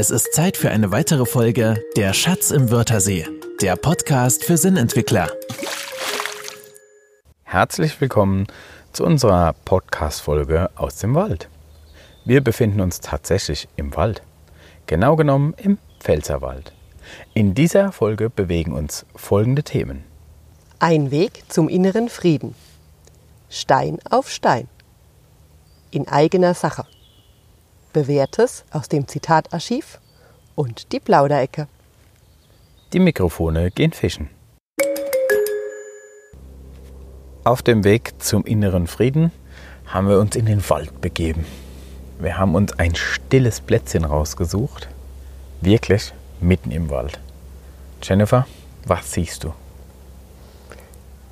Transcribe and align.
Es 0.00 0.12
ist 0.12 0.32
Zeit 0.32 0.56
für 0.56 0.70
eine 0.70 0.92
weitere 0.92 1.26
Folge 1.26 1.82
Der 1.96 2.12
Schatz 2.12 2.52
im 2.52 2.70
Wörthersee, 2.70 3.26
der 3.60 3.74
Podcast 3.74 4.44
für 4.44 4.56
Sinnentwickler. 4.56 5.28
Herzlich 7.42 8.00
willkommen 8.00 8.46
zu 8.92 9.04
unserer 9.04 9.54
Podcast-Folge 9.64 10.70
aus 10.76 10.98
dem 10.98 11.16
Wald. 11.16 11.48
Wir 12.24 12.44
befinden 12.44 12.80
uns 12.80 13.00
tatsächlich 13.00 13.66
im 13.74 13.96
Wald, 13.96 14.22
genau 14.86 15.16
genommen 15.16 15.52
im 15.56 15.78
Pfälzerwald. 15.98 16.72
In 17.34 17.54
dieser 17.54 17.90
Folge 17.90 18.30
bewegen 18.30 18.74
uns 18.74 19.04
folgende 19.16 19.64
Themen. 19.64 20.04
Ein 20.78 21.10
Weg 21.10 21.42
zum 21.48 21.68
inneren 21.68 22.08
Frieden. 22.08 22.54
Stein 23.50 23.98
auf 24.08 24.30
Stein. 24.30 24.68
In 25.90 26.06
eigener 26.06 26.54
Sache. 26.54 26.86
Bewährtes 27.98 28.64
aus 28.70 28.86
dem 28.88 29.08
Zitatarchiv 29.08 29.98
und 30.54 30.92
die 30.92 31.00
Plauderecke. 31.00 31.66
Die 32.92 33.00
Mikrofone 33.00 33.72
gehen 33.72 33.92
fischen. 33.92 34.30
Auf 37.42 37.60
dem 37.62 37.82
Weg 37.82 38.12
zum 38.22 38.44
inneren 38.44 38.86
Frieden 38.86 39.32
haben 39.86 40.08
wir 40.08 40.20
uns 40.20 40.36
in 40.36 40.46
den 40.46 40.62
Wald 40.70 41.00
begeben. 41.00 41.44
Wir 42.20 42.38
haben 42.38 42.54
uns 42.54 42.72
ein 42.78 42.94
stilles 42.94 43.60
Plätzchen 43.60 44.04
rausgesucht. 44.04 44.86
Wirklich 45.60 46.12
mitten 46.40 46.70
im 46.70 46.90
Wald. 46.90 47.18
Jennifer, 48.00 48.46
was 48.86 49.10
siehst 49.12 49.42
du? 49.42 49.52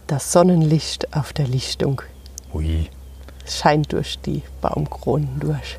Das 0.09 0.33
Sonnenlicht 0.33 1.17
auf 1.17 1.33
der 1.33 1.47
Lichtung. 1.47 2.03
Ui, 2.53 2.89
Es 3.45 3.59
scheint 3.59 3.93
durch 3.93 4.19
die 4.19 4.43
Baumkronen 4.61 5.39
durch. 5.39 5.79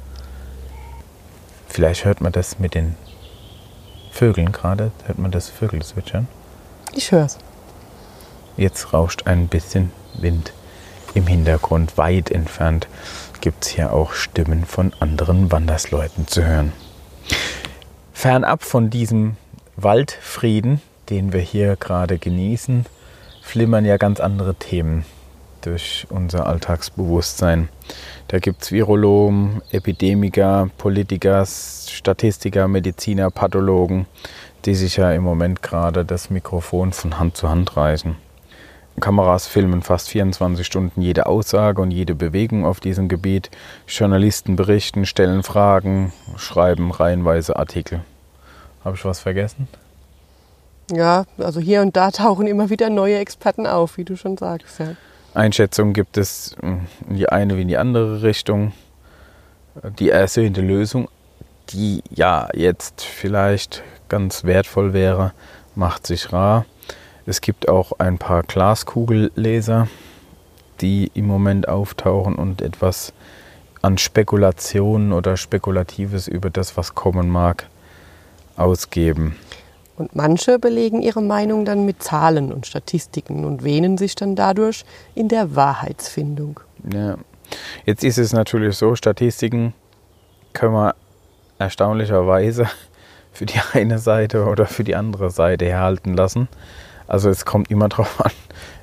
Vielleicht 1.77 2.05
hört 2.05 2.21
man 2.21 2.31
das 2.31 2.57
mit 2.57 2.73
den 2.73 2.95
Vögeln 4.09 4.51
gerade. 4.51 4.89
Hört 5.05 5.19
man 5.19 5.29
das 5.29 5.47
Vögel 5.47 5.83
zwitschern? 5.83 6.27
Ich 6.91 7.11
hör's. 7.11 7.37
Jetzt 8.57 8.93
rauscht 8.93 9.27
ein 9.27 9.47
bisschen 9.47 9.91
Wind 10.15 10.53
im 11.13 11.27
Hintergrund. 11.27 11.95
Weit 11.95 12.31
entfernt 12.31 12.87
gibt 13.41 13.63
es 13.63 13.69
hier 13.69 13.93
auch 13.93 14.13
Stimmen 14.13 14.65
von 14.65 14.91
anderen 14.99 15.51
Wandersleuten 15.51 16.27
zu 16.27 16.43
hören. 16.43 16.73
Fernab 18.11 18.63
von 18.63 18.89
diesem 18.89 19.37
Waldfrieden, 19.75 20.81
den 21.11 21.31
wir 21.31 21.41
hier 21.41 21.75
gerade 21.75 22.17
genießen, 22.17 22.87
flimmern 23.43 23.85
ja 23.85 23.97
ganz 23.97 24.19
andere 24.19 24.55
Themen 24.55 25.05
durch 25.61 26.07
unser 26.09 26.47
Alltagsbewusstsein. 26.47 27.69
Da 28.27 28.39
gibt 28.39 28.63
es 28.63 28.71
Virologen, 28.71 29.61
Epidemiker, 29.71 30.69
Politiker, 30.77 31.45
Statistiker, 31.45 32.67
Mediziner, 32.67 33.29
Pathologen, 33.31 34.05
die 34.65 34.75
sich 34.75 34.97
ja 34.97 35.11
im 35.11 35.23
Moment 35.23 35.61
gerade 35.61 36.05
das 36.05 36.29
Mikrofon 36.29 36.91
von 36.91 37.19
Hand 37.19 37.37
zu 37.37 37.49
Hand 37.49 37.77
reichen. 37.77 38.15
Kameras 38.99 39.45
filmen 39.45 39.83
fast 39.83 40.09
24 40.09 40.65
Stunden 40.65 41.01
jede 41.01 41.27
Aussage 41.27 41.81
und 41.81 41.91
jede 41.91 42.15
Bewegung 42.15 42.65
auf 42.65 42.79
diesem 42.79 43.07
Gebiet. 43.07 43.51
Journalisten 43.87 44.55
berichten, 44.55 45.05
stellen 45.05 45.43
Fragen, 45.43 46.11
schreiben 46.35 46.91
reihenweise 46.91 47.57
Artikel. 47.57 48.01
Habe 48.83 48.95
ich 48.95 49.05
was 49.05 49.19
vergessen? 49.19 49.67
Ja, 50.91 51.25
also 51.37 51.59
hier 51.59 51.81
und 51.81 51.95
da 51.95 52.11
tauchen 52.11 52.47
immer 52.47 52.69
wieder 52.69 52.89
neue 52.89 53.17
Experten 53.17 53.67
auf, 53.67 53.97
wie 53.97 54.05
du 54.05 54.15
schon 54.15 54.37
sagst. 54.37 54.79
Ja. 54.79 54.95
Einschätzungen 55.37 55.93
gibt 55.93 56.17
es 56.17 56.55
in 56.61 57.15
die 57.15 57.29
eine 57.29 57.57
wie 57.57 57.61
in 57.61 57.67
die 57.67 57.77
andere 57.77 58.23
Richtung. 58.23 58.73
Die 59.99 60.09
ersehnte 60.09 60.61
Lösung, 60.61 61.09
die 61.69 62.01
ja 62.09 62.49
jetzt 62.53 63.01
vielleicht 63.01 63.83
ganz 64.09 64.43
wertvoll 64.43 64.93
wäre, 64.93 65.33
macht 65.75 66.07
sich 66.07 66.33
rar. 66.33 66.65
Es 67.27 67.41
gibt 67.41 67.69
auch 67.69 67.91
ein 67.99 68.17
paar 68.17 68.41
Glaskugelleser, 68.43 69.87
die 70.81 71.11
im 71.13 71.27
Moment 71.27 71.67
auftauchen 71.67 72.35
und 72.35 72.61
etwas 72.61 73.13
an 73.81 73.99
Spekulationen 73.99 75.13
oder 75.13 75.37
Spekulatives 75.37 76.27
über 76.27 76.49
das, 76.49 76.77
was 76.77 76.95
kommen 76.95 77.29
mag, 77.29 77.67
ausgeben. 78.55 79.35
Und 79.97 80.15
manche 80.15 80.59
belegen 80.59 81.01
ihre 81.01 81.21
Meinung 81.21 81.65
dann 81.65 81.85
mit 81.85 82.03
Zahlen 82.03 82.53
und 82.53 82.67
Statistiken 82.67 83.45
und 83.45 83.63
wähnen 83.63 83.97
sich 83.97 84.15
dann 84.15 84.35
dadurch 84.35 84.85
in 85.15 85.27
der 85.27 85.55
Wahrheitsfindung. 85.55 86.59
Ja. 86.93 87.17
Jetzt 87.85 88.03
ist 88.03 88.17
es 88.17 88.31
natürlich 88.31 88.77
so, 88.77 88.95
Statistiken 88.95 89.73
können 90.53 90.73
wir 90.73 90.95
erstaunlicherweise 91.57 92.67
für 93.33 93.45
die 93.45 93.59
eine 93.73 93.97
Seite 93.97 94.45
oder 94.45 94.67
für 94.67 94.83
die 94.83 94.95
andere 94.95 95.31
Seite 95.31 95.65
herhalten 95.65 96.13
lassen. 96.13 96.47
Also 97.07 97.29
es 97.29 97.45
kommt 97.45 97.71
immer 97.71 97.89
darauf 97.89 98.23
an, 98.23 98.31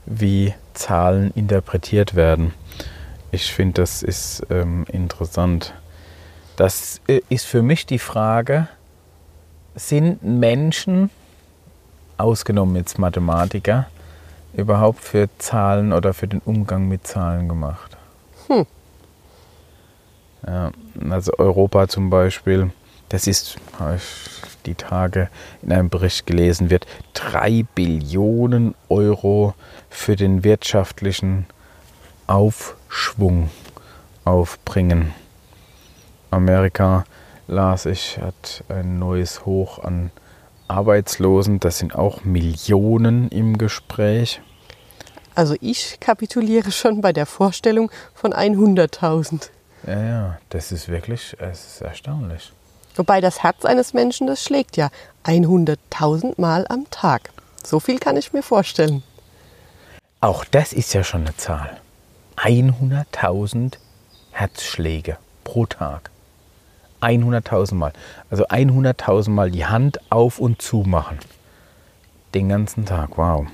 wie 0.06 0.52
Zahlen 0.74 1.30
interpretiert 1.34 2.16
werden. 2.16 2.52
Ich 3.30 3.52
finde, 3.52 3.82
das 3.82 4.02
ist 4.02 4.46
ähm, 4.50 4.84
interessant. 4.92 5.74
Das 6.56 7.00
äh, 7.08 7.20
ist 7.28 7.46
für 7.46 7.62
mich 7.62 7.86
die 7.86 7.98
Frage, 7.98 8.68
sind 9.74 10.22
Menschen, 10.22 11.10
ausgenommen 12.16 12.76
jetzt 12.76 12.98
Mathematiker, 12.98 13.86
überhaupt 14.54 15.00
für 15.00 15.28
Zahlen 15.38 15.92
oder 15.92 16.14
für 16.14 16.28
den 16.28 16.40
Umgang 16.44 16.88
mit 16.88 17.06
Zahlen 17.06 17.48
gemacht? 17.48 17.96
Hm. 18.46 18.66
Ja, 20.46 20.70
also 21.10 21.32
Europa 21.38 21.88
zum 21.88 22.10
Beispiel, 22.10 22.70
das 23.08 23.26
ist, 23.26 23.56
habe 23.78 23.96
ich 23.96 24.02
die 24.66 24.74
Tage 24.74 25.28
in 25.62 25.72
einem 25.72 25.88
Bericht 25.88 26.26
gelesen, 26.26 26.70
wird 26.70 26.86
drei 27.12 27.64
Billionen 27.74 28.74
Euro 28.88 29.54
für 29.90 30.16
den 30.16 30.44
wirtschaftlichen 30.44 31.46
Aufschwung 32.26 33.50
aufbringen. 34.24 35.12
Amerika, 36.30 37.04
las 37.46 37.86
ich, 37.86 38.18
hat 38.18 38.64
ein 38.68 38.98
neues 38.98 39.44
Hoch 39.44 39.78
an 39.78 40.10
Arbeitslosen. 40.68 41.60
Das 41.60 41.78
sind 41.78 41.94
auch 41.94 42.24
Millionen 42.24 43.28
im 43.28 43.58
Gespräch. 43.58 44.40
Also 45.34 45.56
ich 45.60 45.98
kapituliere 46.00 46.70
schon 46.70 47.00
bei 47.00 47.12
der 47.12 47.26
Vorstellung 47.26 47.90
von 48.14 48.32
100.000. 48.32 49.50
Ja, 49.86 50.02
ja, 50.02 50.38
das 50.50 50.72
ist 50.72 50.88
wirklich, 50.88 51.36
es 51.38 51.66
ist 51.66 51.80
erstaunlich. 51.82 52.52
Wobei 52.96 53.20
das 53.20 53.42
Herz 53.42 53.64
eines 53.64 53.92
Menschen, 53.92 54.26
das 54.26 54.42
schlägt 54.42 54.76
ja 54.76 54.90
100.000 55.24 56.40
Mal 56.40 56.64
am 56.68 56.88
Tag. 56.90 57.30
So 57.64 57.80
viel 57.80 57.98
kann 57.98 58.16
ich 58.16 58.32
mir 58.32 58.42
vorstellen. 58.42 59.02
Auch 60.20 60.44
das 60.44 60.72
ist 60.72 60.94
ja 60.94 61.02
schon 61.02 61.22
eine 61.22 61.36
Zahl. 61.36 61.76
100.000 62.36 63.74
Herzschläge 64.30 65.18
pro 65.42 65.66
Tag. 65.66 66.10
100.000 67.04 67.74
Mal. 67.74 67.92
Also 68.30 68.46
100.000 68.46 69.30
Mal 69.30 69.50
die 69.50 69.66
Hand 69.66 70.00
auf 70.10 70.38
und 70.38 70.62
zu 70.62 70.78
machen. 70.78 71.18
Den 72.34 72.48
ganzen 72.48 72.86
Tag. 72.86 73.16
Wow. 73.16 73.46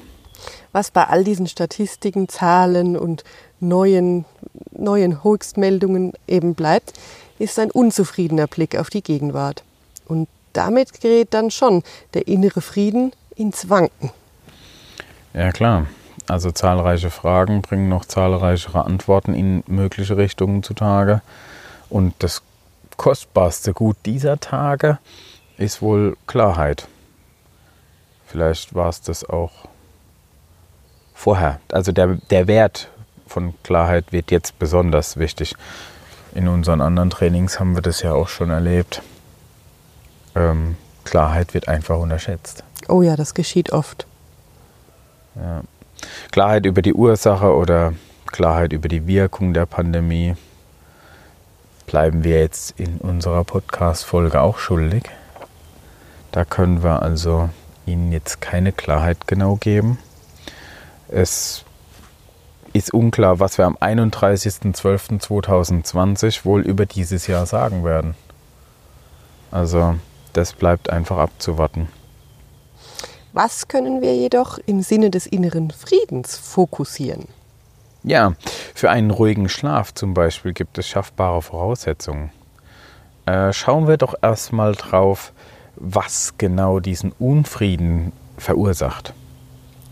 Was 0.73 0.91
bei 0.91 1.05
all 1.05 1.25
diesen 1.25 1.47
Statistiken, 1.47 2.29
Zahlen 2.29 2.97
und 2.97 3.25
neuen, 3.59 4.25
neuen 4.71 5.23
Höchstmeldungen 5.25 6.13
eben 6.27 6.55
bleibt, 6.55 6.93
ist 7.39 7.59
ein 7.59 7.71
unzufriedener 7.71 8.47
Blick 8.47 8.77
auf 8.77 8.91
die 8.91 9.03
Gegenwart. 9.03 9.65
Und 10.07 10.29
damit 10.53 11.01
gerät 11.01 11.35
dann 11.35 11.51
schon 11.51 11.83
der 12.15 12.29
innere 12.29 12.61
Frieden 12.61 13.13
ins 13.37 13.69
Wanken. 13.69 14.11
Ja, 15.33 15.53
klar. 15.53 15.87
Also 16.29 16.51
zahlreiche 16.53 17.11
Fragen 17.11 17.63
bringen 17.63 17.89
noch 17.89 18.05
zahlreichere 18.05 18.85
Antworten 18.85 19.35
in 19.35 19.65
mögliche 19.67 20.17
Richtungen 20.17 20.63
zutage. 20.63 21.23
Und 21.89 22.15
das 22.21 22.43
kostbarste 23.01 23.73
Gut 23.73 23.97
dieser 24.05 24.41
Tage 24.41 24.99
ist 25.57 25.81
wohl 25.81 26.19
Klarheit. 26.27 26.87
Vielleicht 28.27 28.75
war 28.75 28.91
es 28.91 29.01
das 29.01 29.25
auch 29.25 29.53
vorher. 31.15 31.61
Also 31.73 31.93
der, 31.93 32.19
der 32.29 32.47
Wert 32.47 32.91
von 33.27 33.55
Klarheit 33.63 34.13
wird 34.13 34.31
jetzt 34.31 34.59
besonders 34.59 35.17
wichtig. 35.17 35.55
In 36.35 36.47
unseren 36.47 36.83
anderen 36.83 37.09
Trainings 37.09 37.59
haben 37.59 37.75
wir 37.75 37.81
das 37.81 38.03
ja 38.03 38.13
auch 38.13 38.29
schon 38.29 38.51
erlebt. 38.51 39.01
Ähm, 40.35 40.77
Klarheit 41.05 41.55
wird 41.55 41.69
einfach 41.69 41.97
unterschätzt. 41.97 42.65
Oh 42.87 43.01
ja, 43.01 43.17
das 43.17 43.33
geschieht 43.33 43.73
oft. 43.73 44.07
Ja. 45.37 45.63
Klarheit 46.33 46.67
über 46.67 46.83
die 46.83 46.93
Ursache 46.93 47.55
oder 47.55 47.95
Klarheit 48.27 48.75
über 48.75 48.89
die 48.89 49.07
Wirkung 49.07 49.55
der 49.55 49.65
Pandemie 49.65 50.37
bleiben 51.91 52.23
wir 52.23 52.39
jetzt 52.39 52.79
in 52.79 52.99
unserer 52.99 53.43
Podcast-Folge 53.43 54.41
auch 54.41 54.59
schuldig. 54.59 55.03
Da 56.31 56.45
können 56.45 56.85
wir 56.85 57.03
also 57.03 57.49
Ihnen 57.85 58.13
jetzt 58.13 58.41
keine 58.41 58.71
Klarheit 58.71 59.27
genau 59.27 59.57
geben. 59.57 59.99
Es 61.09 61.65
ist 62.73 62.95
unklar, 62.95 63.41
was 63.41 63.59
wir 63.59 63.67
am 63.67 63.77
31.12.2020 63.77 66.45
wohl 66.45 66.61
über 66.61 66.87
dieses 66.87 67.27
Jahr 67.27 67.47
sagen 67.47 67.85
werden. 67.85 68.15
Also 69.51 69.97
Das 70.33 70.53
bleibt 70.53 70.91
einfach 70.91 71.19
abzuwarten. 71.19 71.89
Was 73.33 73.67
können 73.67 74.01
wir 74.01 74.15
jedoch 74.15 74.61
im 74.65 74.83
Sinne 74.83 75.11
des 75.11 75.27
inneren 75.27 75.73
Friedens 75.73 76.39
fokussieren? 76.39 77.27
Ja, 78.03 78.33
für 78.75 78.91
einen 78.91 79.11
ruhigen 79.11 79.49
Schlaf 79.49 79.93
zum 79.93 80.15
Beispiel 80.15 80.53
gibt 80.53 80.79
es 80.79 80.89
schaffbare 80.89 81.43
Voraussetzungen. 81.43 82.31
Äh, 83.27 83.53
schauen 83.53 83.87
wir 83.89 83.97
doch 83.97 84.15
erstmal 84.23 84.75
drauf, 84.75 85.33
was 85.77 86.35
genau 86.39 86.81
diesen 86.81 87.13
Unfrieden 87.19 88.13
verursacht. 88.39 89.13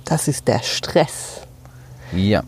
Das 0.05 0.27
ist 0.27 0.49
der 0.49 0.61
Stress. 0.61 1.43
Ja. 2.13 2.43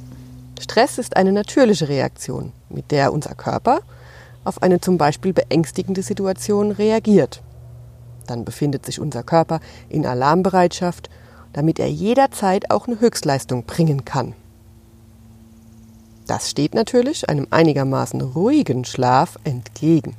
Stress 0.58 0.98
ist 0.98 1.16
eine 1.16 1.32
natürliche 1.32 1.88
Reaktion, 1.88 2.52
mit 2.68 2.90
der 2.90 3.12
unser 3.12 3.34
Körper 3.34 3.80
auf 4.44 4.62
eine 4.62 4.80
zum 4.80 4.96
Beispiel 4.96 5.32
beängstigende 5.32 6.02
Situation 6.02 6.70
reagiert. 6.70 7.42
Dann 8.26 8.44
befindet 8.44 8.86
sich 8.86 8.98
unser 8.98 9.22
Körper 9.22 9.60
in 9.88 10.06
Alarmbereitschaft, 10.06 11.10
damit 11.52 11.78
er 11.78 11.90
jederzeit 11.90 12.70
auch 12.70 12.86
eine 12.86 13.00
Höchstleistung 13.00 13.64
bringen 13.64 14.04
kann. 14.04 14.34
Das 16.30 16.48
steht 16.48 16.76
natürlich 16.76 17.28
einem 17.28 17.48
einigermaßen 17.50 18.20
ruhigen 18.20 18.84
Schlaf 18.84 19.36
entgegen. 19.42 20.14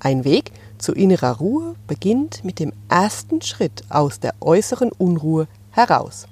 Ein 0.00 0.24
Weg 0.24 0.50
zu 0.78 0.92
innerer 0.94 1.36
Ruhe 1.36 1.76
beginnt 1.86 2.44
mit 2.44 2.58
dem 2.58 2.72
ersten 2.88 3.40
Schritt 3.40 3.84
aus 3.88 4.18
der 4.18 4.34
äußeren 4.40 4.90
Unruhe 4.90 5.46
heraus. 5.70 6.26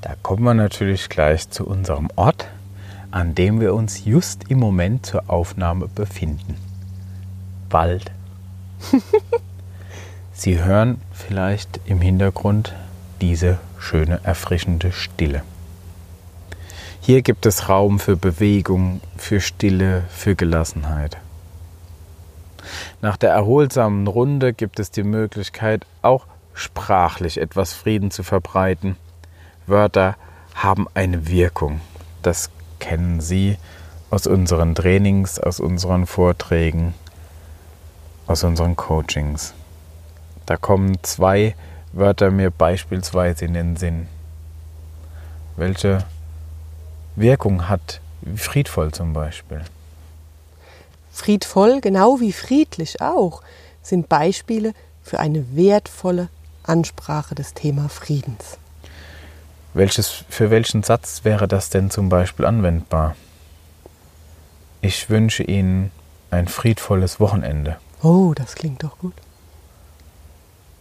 Da 0.00 0.14
kommen 0.22 0.44
wir 0.44 0.54
natürlich 0.54 1.10
gleich 1.10 1.50
zu 1.50 1.66
unserem 1.66 2.08
Ort, 2.16 2.48
an 3.10 3.34
dem 3.34 3.60
wir 3.60 3.74
uns 3.74 4.06
just 4.06 4.50
im 4.50 4.58
Moment 4.58 5.04
zur 5.04 5.28
Aufnahme 5.28 5.88
befinden. 5.88 6.56
Wald. 7.68 8.10
Sie 10.32 10.64
hören 10.64 11.02
vielleicht 11.12 11.80
im 11.84 12.00
Hintergrund 12.00 12.72
diese 13.20 13.58
schöne, 13.78 14.20
erfrischende 14.24 14.90
Stille. 14.90 15.42
Hier 17.04 17.22
gibt 17.22 17.46
es 17.46 17.68
Raum 17.68 17.98
für 17.98 18.16
Bewegung, 18.16 19.00
für 19.16 19.40
Stille, 19.40 20.04
für 20.08 20.36
Gelassenheit. 20.36 21.16
Nach 23.00 23.16
der 23.16 23.32
erholsamen 23.32 24.06
Runde 24.06 24.52
gibt 24.52 24.78
es 24.78 24.92
die 24.92 25.02
Möglichkeit, 25.02 25.84
auch 26.02 26.26
sprachlich 26.54 27.40
etwas 27.40 27.72
Frieden 27.72 28.12
zu 28.12 28.22
verbreiten. 28.22 28.94
Wörter 29.66 30.14
haben 30.54 30.86
eine 30.94 31.26
Wirkung. 31.26 31.80
Das 32.22 32.50
kennen 32.78 33.20
Sie 33.20 33.56
aus 34.10 34.28
unseren 34.28 34.76
Trainings, 34.76 35.40
aus 35.40 35.58
unseren 35.58 36.06
Vorträgen, 36.06 36.94
aus 38.28 38.44
unseren 38.44 38.76
Coachings. 38.76 39.54
Da 40.46 40.56
kommen 40.56 41.02
zwei 41.02 41.56
Wörter 41.92 42.30
mir 42.30 42.52
beispielsweise 42.52 43.44
in 43.44 43.54
den 43.54 43.74
Sinn. 43.74 44.06
Welche 45.56 46.04
Wirkung 47.16 47.68
hat 47.68 48.00
friedvoll 48.36 48.92
zum 48.92 49.12
Beispiel? 49.12 49.60
Friedvoll, 51.12 51.80
genau 51.80 52.20
wie 52.20 52.32
friedlich 52.32 53.00
auch, 53.02 53.42
sind 53.82 54.08
Beispiele 54.08 54.72
für 55.02 55.18
eine 55.18 55.54
wertvolle 55.54 56.28
Ansprache 56.62 57.34
des 57.34 57.54
Thema 57.54 57.88
Friedens. 57.88 58.56
Welches, 59.74 60.24
für 60.28 60.50
welchen 60.50 60.82
Satz 60.82 61.24
wäre 61.24 61.48
das 61.48 61.70
denn 61.70 61.90
zum 61.90 62.08
Beispiel 62.08 62.46
anwendbar? 62.46 63.16
Ich 64.80 65.10
wünsche 65.10 65.42
Ihnen 65.42 65.90
ein 66.30 66.48
friedvolles 66.48 67.20
Wochenende. 67.20 67.78
Oh, 68.02 68.32
das 68.34 68.54
klingt 68.54 68.82
doch 68.82 68.98
gut. 68.98 69.14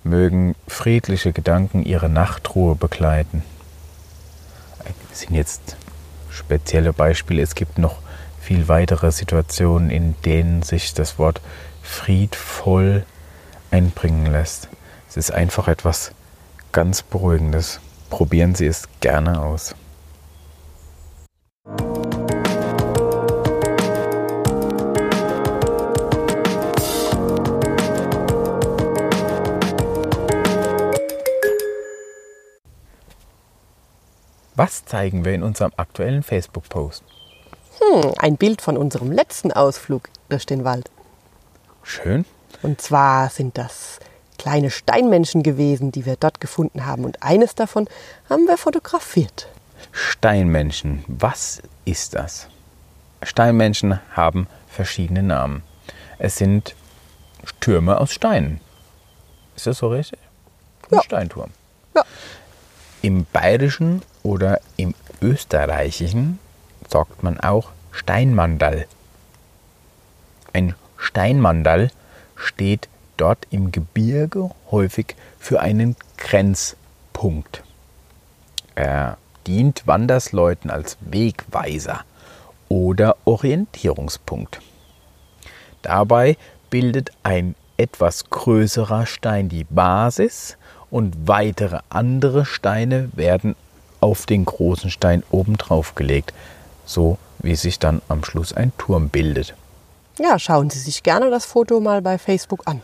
Mögen 0.04 0.56
friedliche 0.68 1.31
Gedanken 1.34 1.84
Ihre 1.84 2.10
Nachtruhe 2.10 2.75
begleiten. 2.75 3.44
Das 5.10 5.19
sind 5.22 5.36
jetzt 5.36 5.77
spezielle 6.31 6.94
Beispiele. 6.94 7.42
Es 7.42 7.56
gibt 7.56 7.78
noch 7.78 7.98
viel 8.42 8.68
weitere 8.68 9.12
Situationen, 9.12 9.89
in 9.89 10.16
denen 10.25 10.63
sich 10.63 10.94
das 10.94 11.19
Wort 11.19 11.42
friedvoll 11.83 13.06
einbringen 13.69 14.25
lässt. 14.25 14.68
Es 15.10 15.18
ist 15.18 15.31
einfach 15.31 15.68
etwas 15.68 16.12
ganz 16.72 17.04
Beruhigendes. 17.04 17.80
Probieren 18.10 18.56
Sie 18.56 18.66
es 18.66 18.88
gerne 19.00 19.42
aus. 19.42 19.75
Was 34.72 34.86
zeigen 34.86 35.26
wir 35.26 35.34
in 35.34 35.44
unserem 35.44 35.74
aktuellen 35.76 36.24
Facebook-Post? 36.24 37.04
Hm, 37.82 38.14
ein 38.20 38.38
Bild 38.38 38.62
von 38.62 38.78
unserem 38.78 39.12
letzten 39.12 39.52
Ausflug 39.52 40.08
durch 40.30 40.46
den 40.46 40.64
Wald. 40.64 40.90
Schön. 41.84 42.24
Und 42.62 42.80
zwar 42.80 43.30
sind 43.30 43.58
das 43.58 44.00
kleine 44.38 44.70
Steinmenschen 44.72 45.44
gewesen, 45.44 45.92
die 45.92 46.06
wir 46.06 46.16
dort 46.16 46.40
gefunden 46.40 46.86
haben. 46.86 47.04
Und 47.04 47.22
eines 47.22 47.54
davon 47.54 47.90
haben 48.30 48.46
wir 48.48 48.56
fotografiert. 48.56 49.50
Steinmenschen, 49.92 51.04
was 51.10 51.62
ist 51.84 52.16
das? 52.16 52.48
Steinmenschen 53.24 54.00
haben 54.16 54.48
verschiedene 54.70 55.22
Namen. 55.22 55.64
Es 56.18 56.38
sind 56.38 56.76
Türme 57.60 58.00
aus 58.00 58.14
Steinen. 58.14 58.62
Ist 59.58 59.68
das 59.68 59.80
so 59.80 59.90
richtig? 59.90 60.20
Ein 60.90 60.96
Ja. 60.96 61.04
Steinturm. 61.04 61.52
Ja. 61.94 62.06
Im 63.03 63.25
Bayerischen 63.33 64.03
oder 64.21 64.59
im 64.77 64.94
Österreichischen 65.21 66.38
sagt 66.88 67.24
man 67.24 67.39
auch 67.39 67.71
Steinmandal. 67.92 68.86
Ein 70.53 70.75
Steinmandal 70.98 71.89
steht 72.36 72.89
dort 73.18 73.48
im 73.50 73.71
Gebirge 73.71 74.51
häufig 74.69 75.15
für 75.39 75.62
einen 75.62 75.95
Grenzpunkt. 76.18 77.63
Er 78.75 79.18
dient 79.48 79.88
Wandersleuten 79.88 80.69
als 80.69 80.98
Wegweiser 81.01 82.01
oder 82.69 83.18
Orientierungspunkt. 83.25 84.62
Dabei 85.81 86.38
bildet 86.69 87.09
ein 87.24 87.56
etwas 87.77 88.30
größerer 88.30 89.08
Stein 89.08 89.50
die 89.50 89.63
Basis 89.63 90.58
und 90.91 91.27
weitere 91.27 91.79
andere 91.89 92.45
Steine 92.45 93.10
werden 93.13 93.55
auf 94.01 94.25
den 94.27 94.45
großen 94.45 94.91
Stein 94.91 95.24
obendrauf 95.31 95.95
gelegt, 95.95 96.33
so 96.86 97.17
wie 97.39 97.55
sich 97.55 97.79
dann 97.79 98.01
am 98.10 98.24
Schluss 98.24 98.53
ein 98.53 98.71
Turm 98.77 99.10
bildet. 99.10 99.55
Ja, 100.19 100.38
schauen 100.38 100.69
Sie 100.69 100.79
sich 100.79 101.01
gerne 101.01 101.31
das 101.31 101.45
Foto 101.45 101.79
mal 101.79 102.01
bei 102.01 102.19
Facebook 102.19 102.67
an. 102.67 102.83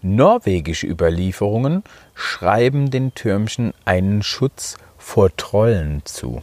Norwegische 0.00 0.86
Überlieferungen 0.88 1.84
schreiben 2.14 2.90
den 2.90 3.14
Türmchen 3.14 3.72
einen 3.84 4.22
Schutz 4.24 4.76
vor 4.98 5.36
Trollen 5.36 6.02
zu. 6.04 6.42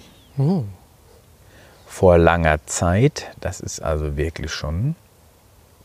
Vor 1.86 2.18
langer 2.18 2.66
Zeit, 2.68 3.28
das 3.42 3.60
ist 3.60 3.82
also 3.82 4.16
wirklich 4.16 4.52
schon 4.52 4.96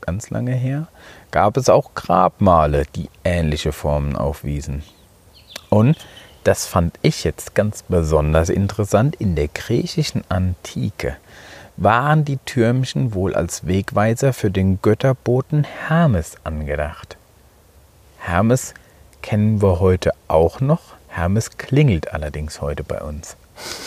ganz 0.00 0.30
lange 0.30 0.52
her, 0.52 0.86
gab 1.34 1.56
es 1.56 1.68
auch 1.68 1.94
Grabmale, 1.94 2.84
die 2.94 3.10
ähnliche 3.24 3.72
Formen 3.72 4.14
aufwiesen. 4.14 4.84
Und 5.68 5.96
das 6.44 6.64
fand 6.64 6.96
ich 7.02 7.24
jetzt 7.24 7.56
ganz 7.56 7.82
besonders 7.82 8.50
interessant, 8.50 9.16
in 9.16 9.34
der 9.34 9.48
griechischen 9.48 10.22
Antike 10.28 11.16
waren 11.76 12.24
die 12.24 12.36
Türmchen 12.36 13.14
wohl 13.14 13.34
als 13.34 13.66
Wegweiser 13.66 14.32
für 14.32 14.52
den 14.52 14.80
Götterboten 14.80 15.64
Hermes 15.64 16.36
angedacht. 16.44 17.16
Hermes 18.18 18.72
kennen 19.20 19.60
wir 19.60 19.80
heute 19.80 20.12
auch 20.28 20.60
noch. 20.60 20.94
Hermes 21.08 21.58
klingelt 21.58 22.12
allerdings 22.12 22.60
heute 22.60 22.84
bei 22.84 23.02
uns. 23.02 23.36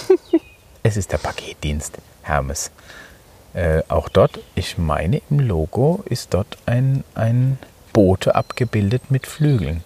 es 0.83 0.97
ist 0.97 1.13
der 1.13 1.19
Paketdienst 1.19 1.97
Hermes. 2.23 2.71
Äh, 3.53 3.83
auch 3.87 4.09
dort, 4.09 4.39
ich 4.55 4.77
meine, 4.77 5.21
im 5.29 5.39
Logo 5.39 6.03
ist 6.05 6.33
dort 6.33 6.57
ein, 6.65 7.03
ein 7.15 7.57
Bote 7.93 8.35
abgebildet 8.35 9.09
mit 9.09 9.25
Flügeln. 9.25 9.83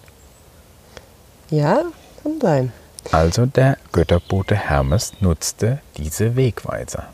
Ja, 1.50 1.84
kann 2.22 2.40
sein. 2.40 2.72
Also 3.10 3.46
der 3.46 3.78
Götterbote 3.90 4.54
Hermes 4.54 5.12
nutzte 5.20 5.80
diese 5.96 6.36
Wegweiser. 6.36 7.08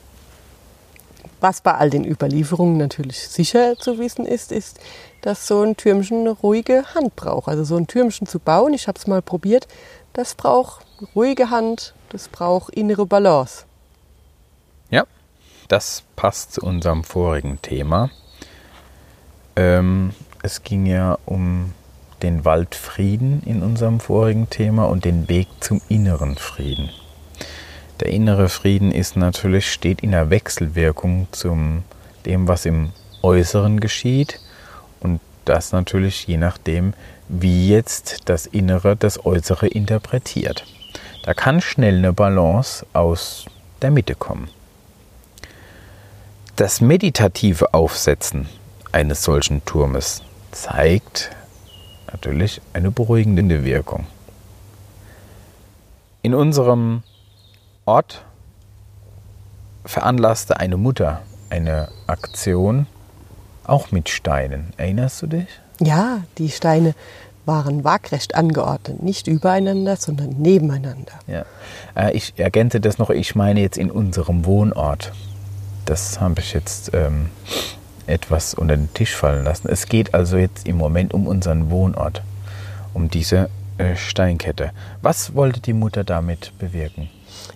Was 1.41 1.61
bei 1.61 1.75
all 1.75 1.91
den 1.91 2.05
Überlieferungen 2.05 2.77
natürlich 2.77 3.29
sicher 3.29 3.77
zu 3.77 3.99
wissen 3.99 4.27
ist, 4.27 4.51
ist, 4.51 4.81
dass 5.23 5.47
so 5.47 5.63
ein 5.63 5.77
Türmchen 5.77 6.21
eine 6.21 6.31
ruhige 6.31 6.85
Hand 6.95 7.15
braucht. 7.15 7.49
Also 7.49 7.63
so 7.65 7.77
ein 7.77 7.87
Türmchen 7.87 8.27
zu 8.27 8.41
bauen, 8.41 8.75
ich 8.75 8.89
habe 8.89 8.99
es 8.99 9.07
mal 9.07 9.23
probiert, 9.23 9.69
das 10.15 10.35
braucht 10.35 10.85
ruhige 11.15 11.51
Hand, 11.51 11.95
das 12.11 12.29
braucht 12.29 12.75
innere 12.75 13.07
Balance. 13.07 13.65
Das 15.69 16.03
passt 16.17 16.55
zu 16.55 16.63
unserem 16.63 17.05
vorigen 17.05 17.61
Thema. 17.61 18.11
Ähm, 19.55 20.15
es 20.43 20.63
ging 20.63 20.87
ja 20.87 21.19
um 21.27 21.75
den 22.23 22.47
Waldfrieden 22.47 23.43
in 23.45 23.63
unserem 23.63 24.01
vorigen 24.01 24.49
Thema 24.49 24.85
und 24.85 25.05
den 25.05 25.29
Weg 25.29 25.47
zum 25.61 25.83
inneren 25.89 26.37
Frieden. 26.37 26.89
Der 28.01 28.09
innere 28.09 28.49
Frieden 28.49 28.93
ist 28.93 29.17
natürlich, 29.17 29.71
steht 29.71 30.01
in 30.01 30.13
der 30.13 30.31
Wechselwirkung 30.31 31.29
zum 31.33 31.83
dem, 32.25 32.49
was 32.49 32.65
im 32.65 32.93
Äußeren 33.23 33.81
geschieht 33.81 34.41
und 35.01 35.21
das 35.45 35.73
natürlich 35.73 36.27
je 36.27 36.37
nachdem, 36.37 36.95
wie 37.29 37.69
jetzt 37.69 38.29
das 38.29 38.47
Innere 38.47 38.97
das 38.97 39.25
Äußere 39.25 39.67
interpretiert. 39.67 40.65
Da 41.25 41.35
kann 41.35 41.61
schnell 41.61 41.99
eine 41.99 42.13
Balance 42.13 42.87
aus 42.93 43.47
der 43.83 43.91
Mitte 43.91 44.15
kommen. 44.15 44.49
Das 46.59 46.81
meditative 46.81 47.73
Aufsetzen 47.73 48.49
eines 48.91 49.23
solchen 49.23 49.65
Turmes 49.65 50.23
zeigt 50.51 51.31
natürlich 52.11 52.61
eine 52.73 52.91
beruhigende 52.91 53.65
Wirkung. 53.65 54.09
In 56.23 56.35
unserem 56.35 57.05
Ort 57.85 58.25
veranlasste 59.85 60.59
eine 60.59 60.77
Mutter 60.77 61.23
eine 61.49 61.91
Aktion, 62.09 62.89
auch 63.63 63.93
mit 63.93 64.09
Steinen. 64.09 64.73
Erinnerst 64.79 65.23
du 65.23 65.29
dich? 65.29 65.47
Ja, 65.79 66.25
die 66.39 66.51
Steine 66.51 66.97
waren 67.47 67.85
waagrecht 67.85 68.35
angeordnet, 68.35 69.01
nicht 69.01 69.29
übereinander, 69.29 69.95
sondern 69.95 70.31
nebeneinander. 70.31 71.13
Ja. 71.29 71.45
Äh, 71.95 72.17
ich 72.17 72.35
ergänze 72.37 72.81
das 72.81 72.99
noch, 72.99 73.11
ich 73.11 73.37
meine 73.37 73.61
jetzt 73.61 73.79
in 73.79 73.93
unserem 73.93 74.45
Wohnort. 74.45 75.13
Das 75.89 76.21
habe 76.21 76.41
ich 76.41 76.53
jetzt 76.53 76.91
ähm, 76.93 77.31
etwas 78.07 78.53
unter 78.53 78.77
den 78.77 78.93
Tisch 78.93 79.17
fallen 79.17 79.43
lassen. 79.43 79.69
Es 79.71 79.87
geht 79.87 80.13
also 80.13 80.37
jetzt 80.37 80.69
im 80.69 80.77
Moment 80.77 81.15
um 81.15 81.27
unseren 81.27 81.71
Wohnort, 81.71 82.21
um 82.93 83.09
diese 83.09 83.49
äh, 83.79 83.97
Steinkette. 83.97 84.73
Was 85.01 85.35
wollte 85.35 85.61
die 85.61 85.73
Mutter 85.73 86.05
damit 86.05 86.53
bewirken? 86.59 87.09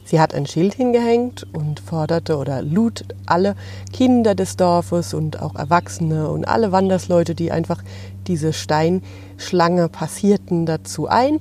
Sie 0.06 0.18
hat 0.18 0.32
ein 0.32 0.46
Schild 0.46 0.72
hingehängt 0.72 1.46
und 1.52 1.80
forderte 1.80 2.38
oder 2.38 2.62
lud 2.62 3.04
alle 3.26 3.54
Kinder 3.92 4.34
des 4.34 4.56
Dorfes 4.56 5.12
und 5.12 5.42
auch 5.42 5.54
Erwachsene 5.54 6.30
und 6.30 6.46
alle 6.46 6.72
Wandersleute, 6.72 7.34
die 7.34 7.52
einfach 7.52 7.82
diese 8.26 8.54
Steinschlange 8.54 9.90
passierten, 9.90 10.64
dazu 10.64 11.06
ein, 11.06 11.38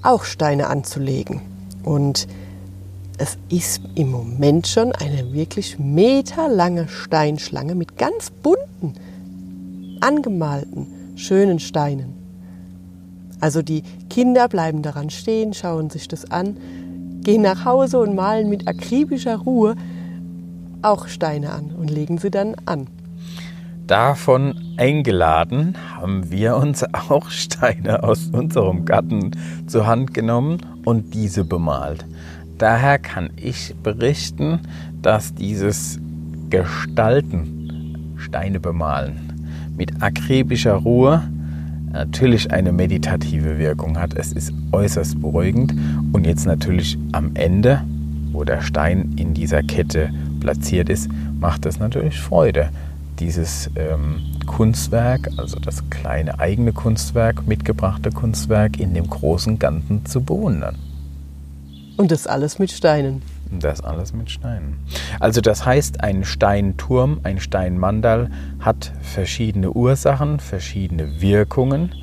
auch 0.00 0.24
Steine 0.24 0.68
anzulegen. 0.68 1.42
Und 1.82 2.26
es 3.18 3.38
ist 3.48 3.82
im 3.94 4.10
Moment 4.10 4.66
schon 4.66 4.92
eine 4.92 5.32
wirklich 5.32 5.78
meterlange 5.78 6.88
Steinschlange 6.88 7.74
mit 7.74 7.96
ganz 7.98 8.30
bunten, 8.30 8.94
angemalten, 10.00 11.16
schönen 11.16 11.58
Steinen. 11.58 12.14
Also 13.40 13.62
die 13.62 13.82
Kinder 14.08 14.48
bleiben 14.48 14.82
daran 14.82 15.10
stehen, 15.10 15.52
schauen 15.54 15.90
sich 15.90 16.08
das 16.08 16.30
an 16.30 16.56
gehen 17.22 17.42
nach 17.42 17.64
Hause 17.64 17.98
und 17.98 18.14
malen 18.14 18.48
mit 18.48 18.68
akribischer 18.68 19.36
Ruhe 19.36 19.76
auch 20.82 21.06
Steine 21.06 21.52
an 21.52 21.70
und 21.78 21.90
legen 21.90 22.18
sie 22.18 22.30
dann 22.30 22.56
an. 22.66 22.88
Davon 23.86 24.54
eingeladen 24.76 25.76
haben 25.96 26.30
wir 26.30 26.56
uns 26.56 26.84
auch 26.92 27.30
Steine 27.30 28.02
aus 28.02 28.30
unserem 28.32 28.84
Garten 28.84 29.32
zur 29.66 29.86
Hand 29.86 30.14
genommen 30.14 30.58
und 30.84 31.14
diese 31.14 31.44
bemalt. 31.44 32.04
Daher 32.58 32.98
kann 32.98 33.30
ich 33.36 33.74
berichten, 33.82 34.60
dass 35.00 35.34
dieses 35.34 35.98
Gestalten, 36.50 38.14
Steine 38.16 38.60
bemalen, 38.60 39.32
mit 39.76 40.02
akribischer 40.02 40.74
Ruhe 40.74 41.22
natürlich 41.92 42.50
eine 42.50 42.72
meditative 42.72 43.58
Wirkung 43.58 43.98
hat. 43.98 44.14
Es 44.14 44.32
ist 44.32 44.52
äußerst 44.72 45.20
beruhigend 45.20 45.74
und 46.12 46.26
jetzt 46.26 46.46
natürlich 46.46 46.98
am 47.12 47.32
Ende, 47.34 47.82
wo 48.32 48.44
der 48.44 48.62
Stein 48.62 49.12
in 49.16 49.34
dieser 49.34 49.62
Kette 49.62 50.10
platziert 50.40 50.88
ist, 50.88 51.10
macht 51.38 51.66
es 51.66 51.78
natürlich 51.78 52.20
Freude, 52.20 52.70
dieses 53.18 53.70
ähm, 53.76 54.20
Kunstwerk, 54.46 55.28
also 55.36 55.58
das 55.58 55.88
kleine 55.90 56.38
eigene 56.40 56.72
Kunstwerk, 56.72 57.46
mitgebrachte 57.46 58.10
Kunstwerk 58.10 58.80
in 58.80 58.94
dem 58.94 59.08
großen 59.08 59.58
Ganzen 59.58 60.04
zu 60.06 60.22
bewundern. 60.22 60.76
Und 62.02 62.10
das 62.10 62.26
alles 62.26 62.58
mit 62.58 62.72
Steinen. 62.72 63.22
Das 63.48 63.80
alles 63.80 64.12
mit 64.12 64.28
Steinen. 64.28 64.76
Also 65.20 65.40
das 65.40 65.64
heißt, 65.64 66.02
ein 66.02 66.24
Steinturm, 66.24 67.20
ein 67.22 67.38
Steinmandal 67.38 68.28
hat 68.58 68.92
verschiedene 69.02 69.70
Ursachen, 69.70 70.40
verschiedene 70.40 71.20
Wirkungen, 71.20 71.94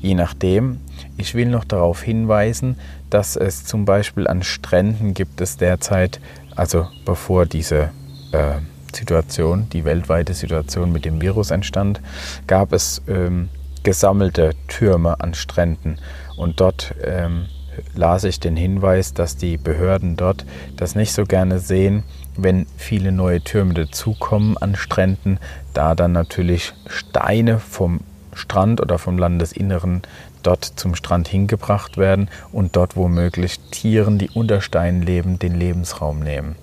je 0.00 0.14
nachdem. 0.14 0.78
Ich 1.16 1.34
will 1.34 1.48
noch 1.48 1.64
darauf 1.64 2.04
hinweisen, 2.04 2.76
dass 3.10 3.34
es 3.34 3.64
zum 3.64 3.84
Beispiel 3.84 4.28
an 4.28 4.44
Stränden 4.44 5.12
gibt 5.12 5.40
es 5.40 5.56
derzeit, 5.56 6.20
also 6.54 6.86
bevor 7.04 7.44
diese 7.44 7.90
äh, 8.30 8.60
Situation, 8.94 9.68
die 9.70 9.84
weltweite 9.84 10.34
Situation 10.34 10.92
mit 10.92 11.04
dem 11.04 11.20
Virus 11.20 11.50
entstand, 11.50 12.00
gab 12.46 12.72
es 12.72 13.02
ähm, 13.08 13.48
gesammelte 13.82 14.52
Türme 14.68 15.18
an 15.18 15.34
Stränden 15.34 15.98
und 16.36 16.60
dort 16.60 16.94
ähm, 17.02 17.46
las 17.94 18.24
ich 18.24 18.40
den 18.40 18.56
Hinweis, 18.56 19.14
dass 19.14 19.36
die 19.36 19.56
Behörden 19.56 20.16
dort 20.16 20.44
das 20.76 20.94
nicht 20.94 21.12
so 21.12 21.24
gerne 21.24 21.58
sehen, 21.58 22.02
wenn 22.36 22.66
viele 22.76 23.12
neue 23.12 23.40
Türme 23.40 23.74
dazukommen 23.74 24.56
an 24.56 24.76
Stränden, 24.76 25.38
da 25.74 25.94
dann 25.94 26.12
natürlich 26.12 26.72
Steine 26.86 27.58
vom 27.58 28.00
Strand 28.34 28.80
oder 28.80 28.98
vom 28.98 29.18
Landesinneren 29.18 30.02
dort 30.42 30.64
zum 30.64 30.94
Strand 30.94 31.28
hingebracht 31.28 31.96
werden 31.96 32.28
und 32.52 32.76
dort 32.76 32.96
womöglich 32.96 33.58
Tieren, 33.70 34.18
die 34.18 34.30
unter 34.30 34.60
Steinen 34.60 35.02
leben, 35.02 35.38
den 35.38 35.58
Lebensraum 35.58 36.20
nehmen. 36.20 36.56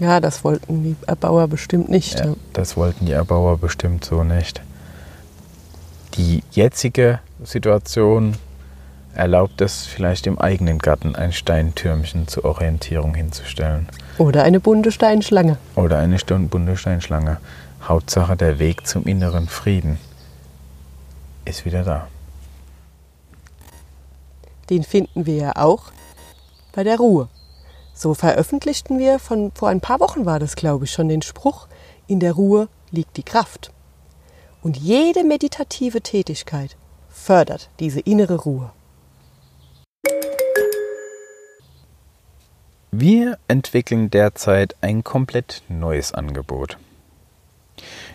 Ja, 0.00 0.20
das 0.20 0.44
wollten 0.44 0.82
die 0.82 0.96
Erbauer 1.06 1.48
bestimmt 1.48 1.88
nicht. 1.88 2.18
Ja, 2.18 2.34
das 2.52 2.76
wollten 2.76 3.06
die 3.06 3.12
Erbauer 3.12 3.58
bestimmt 3.58 4.04
so 4.04 4.24
nicht. 4.24 4.60
Die 6.14 6.42
jetzige 6.50 7.20
Situation 7.44 8.34
erlaubt 9.16 9.60
es 9.60 9.86
vielleicht 9.86 10.26
im 10.26 10.38
eigenen 10.38 10.78
Garten 10.78 11.16
ein 11.16 11.32
Steintürmchen 11.32 12.28
zur 12.28 12.44
Orientierung 12.44 13.14
hinzustellen. 13.14 13.88
Oder 14.18 14.42
eine 14.42 14.60
bunte 14.60 14.92
Steinschlange. 14.92 15.56
Oder 15.74 15.98
eine 15.98 16.18
bunte 16.18 16.76
Steinschlange. 16.76 17.38
Hauptsache 17.82 18.36
der 18.36 18.58
Weg 18.58 18.86
zum 18.86 19.04
inneren 19.04 19.48
Frieden 19.48 19.98
ist 21.44 21.64
wieder 21.64 21.82
da. 21.82 22.08
Den 24.68 24.82
finden 24.82 25.26
wir 25.26 25.36
ja 25.36 25.56
auch 25.56 25.92
bei 26.72 26.84
der 26.84 26.98
Ruhe. 26.98 27.28
So 27.94 28.12
veröffentlichten 28.12 28.98
wir 28.98 29.18
von 29.18 29.52
vor 29.54 29.68
ein 29.68 29.80
paar 29.80 30.00
Wochen 30.00 30.26
war 30.26 30.38
das, 30.38 30.56
glaube 30.56 30.84
ich, 30.84 30.92
schon 30.92 31.08
den 31.08 31.22
Spruch, 31.22 31.68
in 32.06 32.20
der 32.20 32.32
Ruhe 32.32 32.68
liegt 32.90 33.16
die 33.16 33.22
Kraft. 33.22 33.72
Und 34.62 34.76
jede 34.76 35.24
meditative 35.24 36.02
Tätigkeit 36.02 36.76
fördert 37.08 37.70
diese 37.78 38.00
innere 38.00 38.34
Ruhe. 38.34 38.70
Wir 42.98 43.38
entwickeln 43.46 44.08
derzeit 44.10 44.74
ein 44.80 45.04
komplett 45.04 45.62
neues 45.68 46.14
Angebot. 46.14 46.78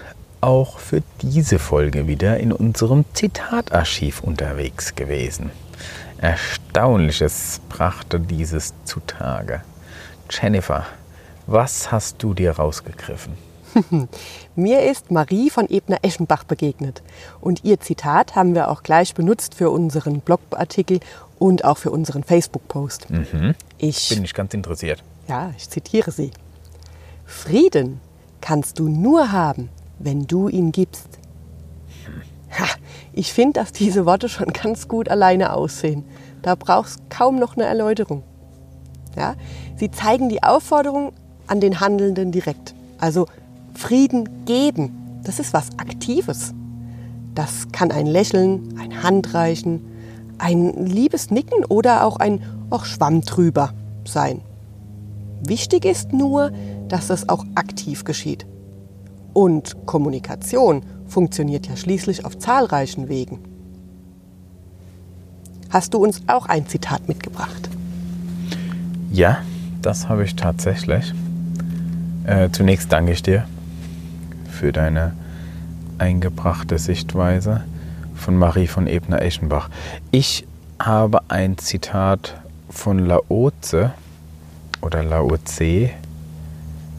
auch 0.41 0.79
für 0.79 1.03
diese 1.23 1.59
Folge 1.59 2.07
wieder 2.07 2.39
in 2.39 2.53
unserem 2.53 3.05
Zitatarchiv 3.15 4.21
unterwegs 4.21 4.95
gewesen. 4.95 5.51
Erstaunliches 6.19 7.61
brachte 7.69 8.21
dieses 8.21 8.75
zutage. 8.85 9.63
Jennifer, 10.31 10.87
was 11.49 11.91
hast 11.91 12.23
du 12.23 12.33
dir 12.33 12.53
rausgegriffen? 12.53 13.33
Mir 14.55 14.85
ist 14.85 15.11
Marie 15.11 15.51
von 15.51 15.69
Ebner-Eschenbach 15.69 16.45
begegnet. 16.45 17.03
Und 17.41 17.65
ihr 17.65 17.81
Zitat 17.81 18.37
haben 18.37 18.55
wir 18.55 18.71
auch 18.71 18.85
gleich 18.85 19.15
benutzt 19.15 19.57
für 19.57 19.71
unseren 19.71 20.21
Blogartikel 20.21 21.01
und 21.41 21.65
auch 21.65 21.79
für 21.79 21.91
unseren 21.91 22.23
Facebook-Post. 22.23 23.11
Mhm. 23.11 23.57
Ich 23.79 24.11
bin 24.11 24.23
ich 24.23 24.35
ganz 24.35 24.55
interessiert. 24.55 25.03
Ja, 25.27 25.53
ich 25.57 25.69
zitiere 25.69 26.13
sie. 26.13 26.31
Frieden 27.27 28.01
kannst 28.41 28.79
du 28.79 28.89
nur 28.89 29.33
haben, 29.33 29.69
wenn 29.99 30.27
du 30.27 30.49
ihn 30.49 30.73
gibst. 30.73 31.09
Ha, 32.59 32.67
ich 33.13 33.33
finde, 33.33 33.61
dass 33.61 33.73
diese 33.73 34.07
Worte 34.07 34.29
schon 34.29 34.49
ganz 34.53 34.89
gut 34.89 35.09
alleine 35.09 35.53
aussehen. 35.53 36.05
Da 36.43 36.55
brauchst 36.55 37.11
kaum 37.11 37.37
noch 37.37 37.57
eine 37.57 37.67
Erläuterung. 37.67 38.23
Ja? 39.17 39.35
Sie 39.77 39.91
zeigen 39.91 40.29
die 40.29 40.43
Aufforderung 40.43 41.13
an 41.47 41.61
den 41.61 41.81
Handelnden 41.81 42.33
direkt. 42.33 42.75
Also 42.99 43.27
Frieden 43.75 44.45
geben, 44.45 45.21
das 45.25 45.39
ist 45.39 45.53
was 45.53 45.71
Aktives. 45.79 46.55
Das 47.35 47.69
kann 47.73 47.91
ein 47.91 48.07
Lächeln, 48.07 48.75
ein 48.79 49.03
Handreichen, 49.03 49.85
ein 50.39 50.87
liebes 50.87 51.31
Nicken 51.31 51.65
oder 51.65 52.05
auch 52.05 52.17
ein 52.17 52.43
Och, 52.71 52.85
Schwamm 52.85 53.23
drüber 53.23 53.73
sein. 54.05 54.41
Wichtig 55.45 55.85
ist 55.85 56.13
nur, 56.13 56.51
dass 56.89 57.11
es 57.11 57.29
auch 57.29 57.45
aktiv 57.55 58.05
geschieht. 58.05 58.47
Und 59.33 59.87
Kommunikation 59.87 60.83
funktioniert 61.07 61.67
ja 61.67 61.77
schließlich 61.77 62.25
auf 62.25 62.39
zahlreichen 62.39 63.09
Wegen. 63.09 63.41
Hast 65.71 65.95
du 65.95 65.99
uns 65.99 66.23
auch 66.27 66.47
ein 66.47 66.67
Zitat 66.67 67.09
mitgebracht? 67.09 67.69
Ja, 69.13 69.39
das 69.83 70.09
habe 70.09 70.25
ich 70.25 70.35
tatsächlich. 70.35 71.13
Äh, 72.25 72.51
zunächst 72.51 72.93
danke 72.93 73.13
ich 73.13 73.23
dir 73.23 73.47
für 74.51 74.73
deine 74.73 75.13
eingebrachte 75.99 76.79
Sichtweise 76.79 77.65
von 78.15 78.37
Marie 78.37 78.67
von 78.67 78.87
Ebner-Eschenbach. 78.87 79.71
Ich 80.11 80.47
habe 80.79 81.21
ein 81.29 81.59
Zitat 81.59 82.41
von 82.71 82.99
Laoze 82.99 83.93
oder 84.81 85.03
Laoze 85.03 85.91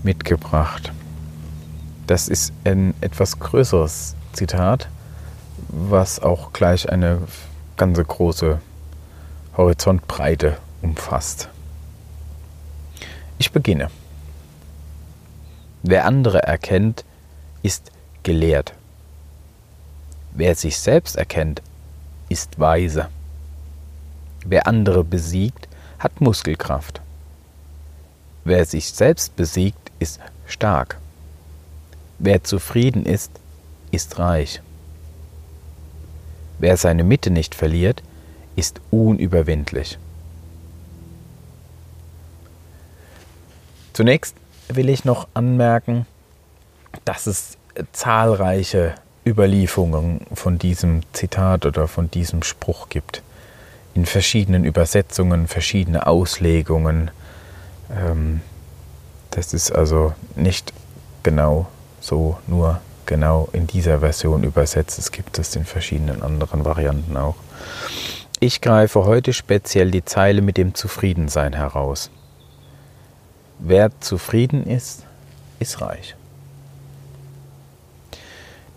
mitgebracht. 0.03 0.91
Das 2.07 2.27
ist 2.27 2.53
ein 2.63 2.93
etwas 3.01 3.39
größeres 3.39 4.15
Zitat, 4.33 4.89
was 5.67 6.19
auch 6.19 6.53
gleich 6.53 6.89
eine 6.89 7.21
ganze 7.77 8.03
große 8.03 8.59
Horizontbreite 9.55 10.57
umfasst. 10.81 11.49
Ich 13.37 13.51
beginne. 13.51 13.89
Wer 15.83 16.05
andere 16.05 16.43
erkennt, 16.43 17.05
ist 17.61 17.91
gelehrt. 18.23 18.73
Wer 20.31 20.55
sich 20.55 20.77
selbst 20.77 21.15
erkennt, 21.15 21.61
ist 22.27 22.59
weise. 22.59 23.07
Wer 24.45 24.67
andere 24.67 25.03
besiegt, 25.03 25.67
hat 25.99 26.21
Muskelkraft. 26.21 27.01
Wer 28.45 28.65
sich 28.65 28.91
selbst 28.91 29.35
besiegt, 29.35 29.88
ist 29.99 30.19
stark. 30.47 30.97
Wer 32.17 32.43
zufrieden 32.43 33.05
ist, 33.05 33.31
ist 33.91 34.19
reich. 34.19 34.61
Wer 36.59 36.75
seine 36.77 37.03
Mitte 37.03 37.31
nicht 37.31 37.55
verliert, 37.55 38.03
ist 38.55 38.81
unüberwindlich. 38.91 39.97
Zunächst 43.93 44.35
will 44.67 44.89
ich 44.89 45.05
noch 45.05 45.27
anmerken, 45.33 46.05
dass 47.05 47.27
es 47.27 47.57
zahlreiche 47.91 48.95
Überlieferungen 49.25 50.21
von 50.33 50.57
diesem 50.57 51.01
Zitat 51.13 51.65
oder 51.65 51.87
von 51.87 52.09
diesem 52.11 52.43
Spruch 52.43 52.89
gibt. 52.89 53.21
In 53.95 54.05
verschiedenen 54.05 54.63
Übersetzungen, 54.63 55.47
verschiedene 55.47 56.07
Auslegungen. 56.07 57.11
Ähm, 57.91 58.41
das 59.31 59.53
ist 59.53 59.71
also 59.71 60.13
nicht 60.35 60.73
genau 61.23 61.67
so 62.01 62.37
nur 62.47 62.81
genau 63.05 63.49
in 63.53 63.67
dieser 63.67 63.99
Version 63.99 64.43
übersetzt. 64.43 64.99
Es 64.99 65.11
gibt 65.11 65.39
es 65.39 65.55
in 65.55 65.65
verschiedenen 65.65 66.21
anderen 66.21 66.63
Varianten 66.63 67.17
auch. 67.17 67.35
Ich 68.39 68.61
greife 68.61 69.03
heute 69.05 69.33
speziell 69.33 69.91
die 69.91 70.05
Zeile 70.05 70.41
mit 70.41 70.57
dem 70.57 70.73
Zufriedensein 70.75 71.53
heraus. 71.53 72.09
Wer 73.57 73.99
zufrieden 73.99 74.65
ist, 74.65 75.03
ist 75.59 75.81
reich. 75.81 76.15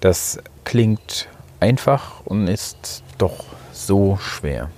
Das 0.01 0.38
klingt 0.65 1.29
einfach 1.61 2.23
und 2.25 2.49
ist 2.49 3.05
doch 3.19 3.45
so 3.73 4.17
schwer. 4.17 4.71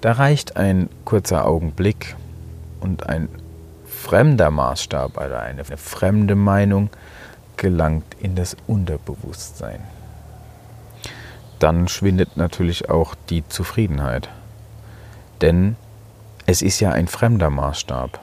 Da 0.00 0.12
reicht 0.12 0.56
ein 0.56 0.88
kurzer 1.04 1.46
Augenblick 1.46 2.16
und 2.80 3.08
ein 3.08 3.28
fremder 3.98 4.50
Maßstab 4.50 5.18
also 5.18 5.34
eine 5.34 5.64
fremde 5.64 6.34
Meinung 6.34 6.90
gelangt 7.56 8.16
in 8.20 8.36
das 8.36 8.56
Unterbewusstsein. 8.66 9.80
Dann 11.58 11.88
schwindet 11.88 12.36
natürlich 12.36 12.88
auch 12.88 13.14
die 13.28 13.46
Zufriedenheit. 13.48 14.28
Denn 15.40 15.76
es 16.46 16.62
ist 16.62 16.80
ja 16.80 16.92
ein 16.92 17.08
fremder 17.08 17.50
Maßstab. 17.50 18.20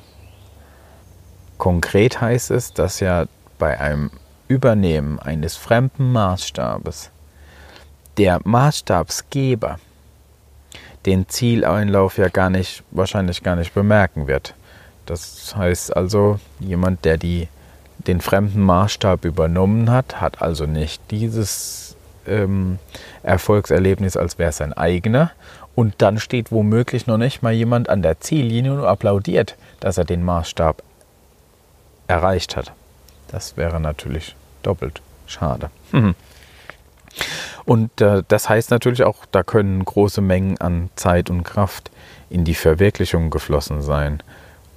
Konkret 1.58 2.22
heißt 2.22 2.52
es, 2.52 2.74
dass 2.74 3.00
ja 3.00 3.26
bei 3.60 3.80
einem 3.80 4.12
Übernehmen 4.48 5.20
eines 5.20 5.56
fremden 5.56 6.12
Maßstabes 6.12 7.12
der 8.18 8.40
Maßstabsgeber 8.44 9.80
den 11.06 11.28
Zieleinlauf 11.28 12.18
ja 12.18 12.30
gar 12.30 12.50
nicht, 12.50 12.84
wahrscheinlich 12.92 13.44
gar 13.44 13.56
nicht 13.56 13.74
bemerken 13.74 14.28
wird. 14.28 14.56
Das 15.06 15.56
heißt 15.56 15.96
also, 15.96 16.40
jemand, 16.60 17.06
der 17.06 17.18
die 17.18 17.48
den 18.08 18.22
fremden 18.22 18.62
Maßstab 18.62 19.26
übernommen 19.26 19.90
hat, 19.90 20.22
hat 20.22 20.42
also 20.42 20.66
nicht 20.66 21.02
dieses 21.12 21.96
ähm, 22.28 22.80
Erfolgserlebnis, 23.24 24.18
als 24.18 24.38
wäre 24.38 24.50
es 24.50 24.58
sein 24.58 24.74
eigener. 24.74 25.32
Und 25.76 25.96
dann 25.98 26.20
steht 26.20 26.52
womöglich 26.52 27.08
noch 27.08 27.18
nicht 27.18 27.42
mal 27.42 27.52
jemand 27.52 27.90
an 27.90 28.02
der 28.02 28.20
Ziellinie 28.20 28.74
und 28.74 28.86
applaudiert, 28.86 29.56
dass 29.80 29.98
er 29.98 30.06
den 30.06 30.24
Maßstab 30.24 30.82
erreicht 32.08 32.56
hat. 32.56 32.72
Das 33.28 33.58
wäre 33.58 33.80
natürlich 33.80 34.36
doppelt 34.64 35.02
schade. 35.28 35.70
Mhm. 35.92 36.16
Und 37.66 38.00
äh, 38.02 38.24
das 38.28 38.48
heißt 38.48 38.72
natürlich 38.72 39.04
auch, 39.04 39.26
da 39.32 39.44
können 39.44 39.84
große 39.84 40.22
Mengen 40.22 40.60
an 40.60 40.90
Zeit 40.96 41.30
und 41.30 41.44
Kraft 41.44 41.90
in 42.30 42.46
die 42.46 42.54
Verwirklichung 42.54 43.30
geflossen 43.30 43.82
sein. 43.82 44.22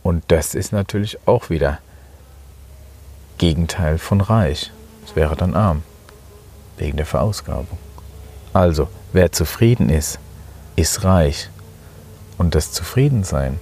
Und 0.03 0.25
das 0.29 0.55
ist 0.55 0.73
natürlich 0.73 1.19
auch 1.27 1.51
wieder 1.51 1.79
Gegenteil 3.39 3.99
von 3.99 4.21
reich. 4.21 4.73
Es 5.05 5.17
wäre 5.17 5.37
dann 5.37 5.55
arm, 5.55 5.83
wegen 6.77 6.97
der 6.97 7.07
Verausgabung. 7.07 7.79
Also, 8.53 8.89
wer 9.13 9.33
zufrieden 9.33 9.91
ist, 9.91 10.19
ist 10.77 11.05
reich. 11.05 11.51
Und 12.37 12.55
das 12.55 12.73
Zufriedensein 12.73 13.61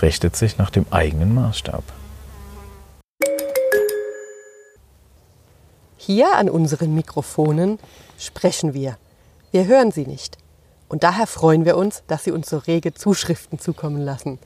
richtet 0.00 0.36
sich 0.36 0.58
nach 0.58 0.70
dem 0.70 0.86
eigenen 0.90 1.34
Maßstab. 1.34 1.84
Hier 5.96 6.36
an 6.36 6.50
unseren 6.50 6.94
Mikrofonen 6.94 7.78
sprechen 8.18 8.74
wir. 8.74 8.96
Wir 9.52 9.66
hören 9.66 9.92
Sie 9.92 10.06
nicht. 10.06 10.36
Und 10.88 11.04
daher 11.04 11.26
freuen 11.26 11.64
wir 11.64 11.76
uns, 11.76 12.02
dass 12.08 12.24
Sie 12.24 12.32
uns 12.32 12.50
so 12.50 12.58
rege 12.58 12.92
Zuschriften 12.92 13.58
zukommen 13.58 14.02
lassen. 14.02 14.38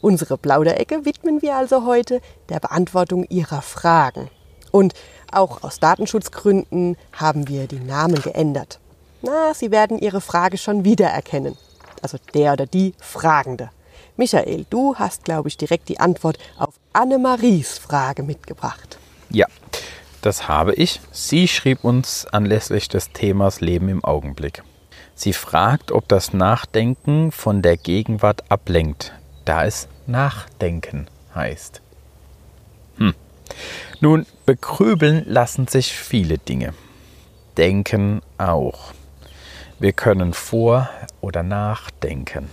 Unsere 0.00 0.38
Plauderecke 0.38 1.04
widmen 1.04 1.42
wir 1.42 1.56
also 1.56 1.86
heute 1.86 2.20
der 2.48 2.60
Beantwortung 2.60 3.24
Ihrer 3.28 3.62
Fragen. 3.62 4.30
Und 4.70 4.94
auch 5.32 5.62
aus 5.62 5.80
Datenschutzgründen 5.80 6.96
haben 7.12 7.48
wir 7.48 7.66
die 7.66 7.80
Namen 7.80 8.20
geändert. 8.20 8.78
Na, 9.22 9.54
Sie 9.54 9.70
werden 9.70 9.98
Ihre 9.98 10.20
Frage 10.20 10.58
schon 10.58 10.84
wiedererkennen. 10.84 11.56
Also 12.02 12.18
der 12.34 12.52
oder 12.52 12.66
die 12.66 12.94
Fragende. 13.00 13.70
Michael, 14.16 14.66
du 14.70 14.96
hast, 14.96 15.24
glaube 15.24 15.48
ich, 15.48 15.56
direkt 15.56 15.88
die 15.88 16.00
Antwort 16.00 16.38
auf 16.58 16.74
Annemaries 16.92 17.78
Frage 17.78 18.22
mitgebracht. 18.22 18.98
Ja, 19.30 19.46
das 20.22 20.48
habe 20.48 20.74
ich. 20.74 21.00
Sie 21.12 21.48
schrieb 21.48 21.84
uns 21.84 22.26
anlässlich 22.26 22.88
des 22.88 23.12
Themas 23.12 23.60
Leben 23.60 23.88
im 23.88 24.04
Augenblick. 24.04 24.62
Sie 25.14 25.32
fragt, 25.32 25.92
ob 25.92 26.08
das 26.08 26.32
Nachdenken 26.32 27.32
von 27.32 27.62
der 27.62 27.76
Gegenwart 27.76 28.44
ablenkt, 28.50 29.12
da 29.46 29.64
es 29.64 29.88
Nachdenken 30.06 31.06
heißt. 31.34 31.80
Hm. 32.98 33.14
Nun, 34.00 34.26
begrübeln 34.44 35.24
lassen 35.26 35.66
sich 35.66 35.92
viele 35.92 36.36
Dinge. 36.36 36.74
Denken 37.56 38.20
auch. 38.36 38.92
Wir 39.78 39.92
können 39.92 40.34
vor- 40.34 40.90
oder 41.20 41.42
nachdenken. 41.42 42.50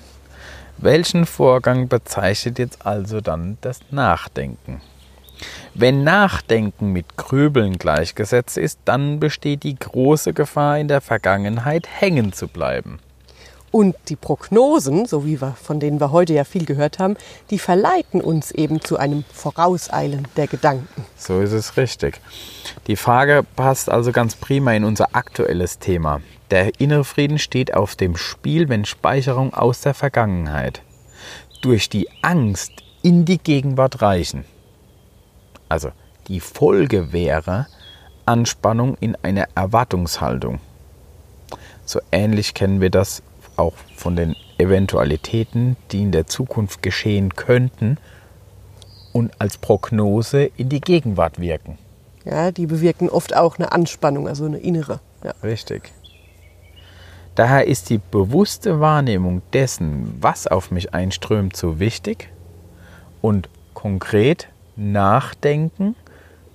Welchen 0.77 1.25
Vorgang 1.25 1.87
bezeichnet 1.87 2.59
jetzt 2.59 2.85
also 2.85 3.21
dann 3.21 3.57
das 3.61 3.79
Nachdenken? 3.91 4.81
Wenn 5.73 6.03
Nachdenken 6.03 6.91
mit 6.91 7.17
Grübeln 7.17 7.77
gleichgesetzt 7.77 8.57
ist, 8.57 8.79
dann 8.85 9.19
besteht 9.19 9.63
die 9.63 9.75
große 9.75 10.33
Gefahr, 10.33 10.77
in 10.77 10.87
der 10.87 11.01
Vergangenheit 11.01 11.87
hängen 11.87 12.33
zu 12.33 12.47
bleiben. 12.47 12.99
Und 13.73 13.95
die 14.09 14.15
Prognosen, 14.15 15.07
so 15.07 15.25
wie 15.25 15.41
wir, 15.41 15.53
von 15.53 15.79
denen 15.79 15.99
wir 15.99 16.11
heute 16.11 16.31
ja 16.33 16.43
viel 16.43 16.63
gehört 16.63 16.99
haben, 16.99 17.17
die 17.49 17.57
verleiten 17.57 18.21
uns 18.21 18.51
eben 18.51 18.81
zu 18.81 18.97
einem 18.97 19.23
Vorauseilen 19.33 20.27
der 20.37 20.45
Gedanken. 20.45 21.03
So 21.17 21.41
ist 21.41 21.53
es 21.53 21.75
richtig. 21.75 22.21
Die 22.85 22.95
Frage 22.95 23.43
passt 23.55 23.89
also 23.89 24.11
ganz 24.11 24.35
prima 24.35 24.73
in 24.73 24.83
unser 24.83 25.15
aktuelles 25.15 25.79
Thema. 25.79 26.21
Der 26.51 26.79
innere 26.79 27.03
Frieden 27.03 27.39
steht 27.39 27.73
auf 27.73 27.95
dem 27.95 28.15
Spiel, 28.15 28.69
wenn 28.69 28.85
Speicherung 28.85 29.55
aus 29.55 29.81
der 29.81 29.95
Vergangenheit 29.95 30.83
durch 31.63 31.89
die 31.89 32.07
Angst 32.21 32.73
in 33.01 33.25
die 33.25 33.39
Gegenwart 33.39 34.03
reichen. 34.03 34.45
Also 35.67 35.89
die 36.27 36.41
Folge 36.41 37.11
wäre 37.11 37.65
Anspannung 38.27 38.97
in 38.99 39.17
einer 39.23 39.47
Erwartungshaltung. 39.55 40.59
So 41.85 42.01
ähnlich 42.11 42.53
kennen 42.53 42.79
wir 42.79 42.91
das 42.91 43.23
auch 43.57 43.73
von 43.95 44.15
den 44.15 44.35
Eventualitäten, 44.57 45.75
die 45.91 46.01
in 46.01 46.11
der 46.11 46.27
Zukunft 46.27 46.81
geschehen 46.81 47.35
könnten 47.35 47.97
und 49.11 49.31
als 49.39 49.57
Prognose 49.57 50.49
in 50.57 50.69
die 50.69 50.81
Gegenwart 50.81 51.39
wirken. 51.39 51.77
Ja, 52.25 52.51
die 52.51 52.65
bewirken 52.65 53.09
oft 53.09 53.35
auch 53.35 53.57
eine 53.57 53.71
Anspannung, 53.71 54.27
also 54.27 54.45
eine 54.45 54.57
innere. 54.57 54.99
Ja. 55.23 55.33
Richtig. 55.43 55.91
Daher 57.35 57.65
ist 57.67 57.89
die 57.89 57.99
bewusste 58.11 58.79
Wahrnehmung 58.79 59.41
dessen, 59.53 60.17
was 60.21 60.45
auf 60.47 60.69
mich 60.69 60.93
einströmt, 60.93 61.55
so 61.55 61.79
wichtig 61.79 62.29
und 63.21 63.49
konkret 63.73 64.49
nachdenken, 64.75 65.95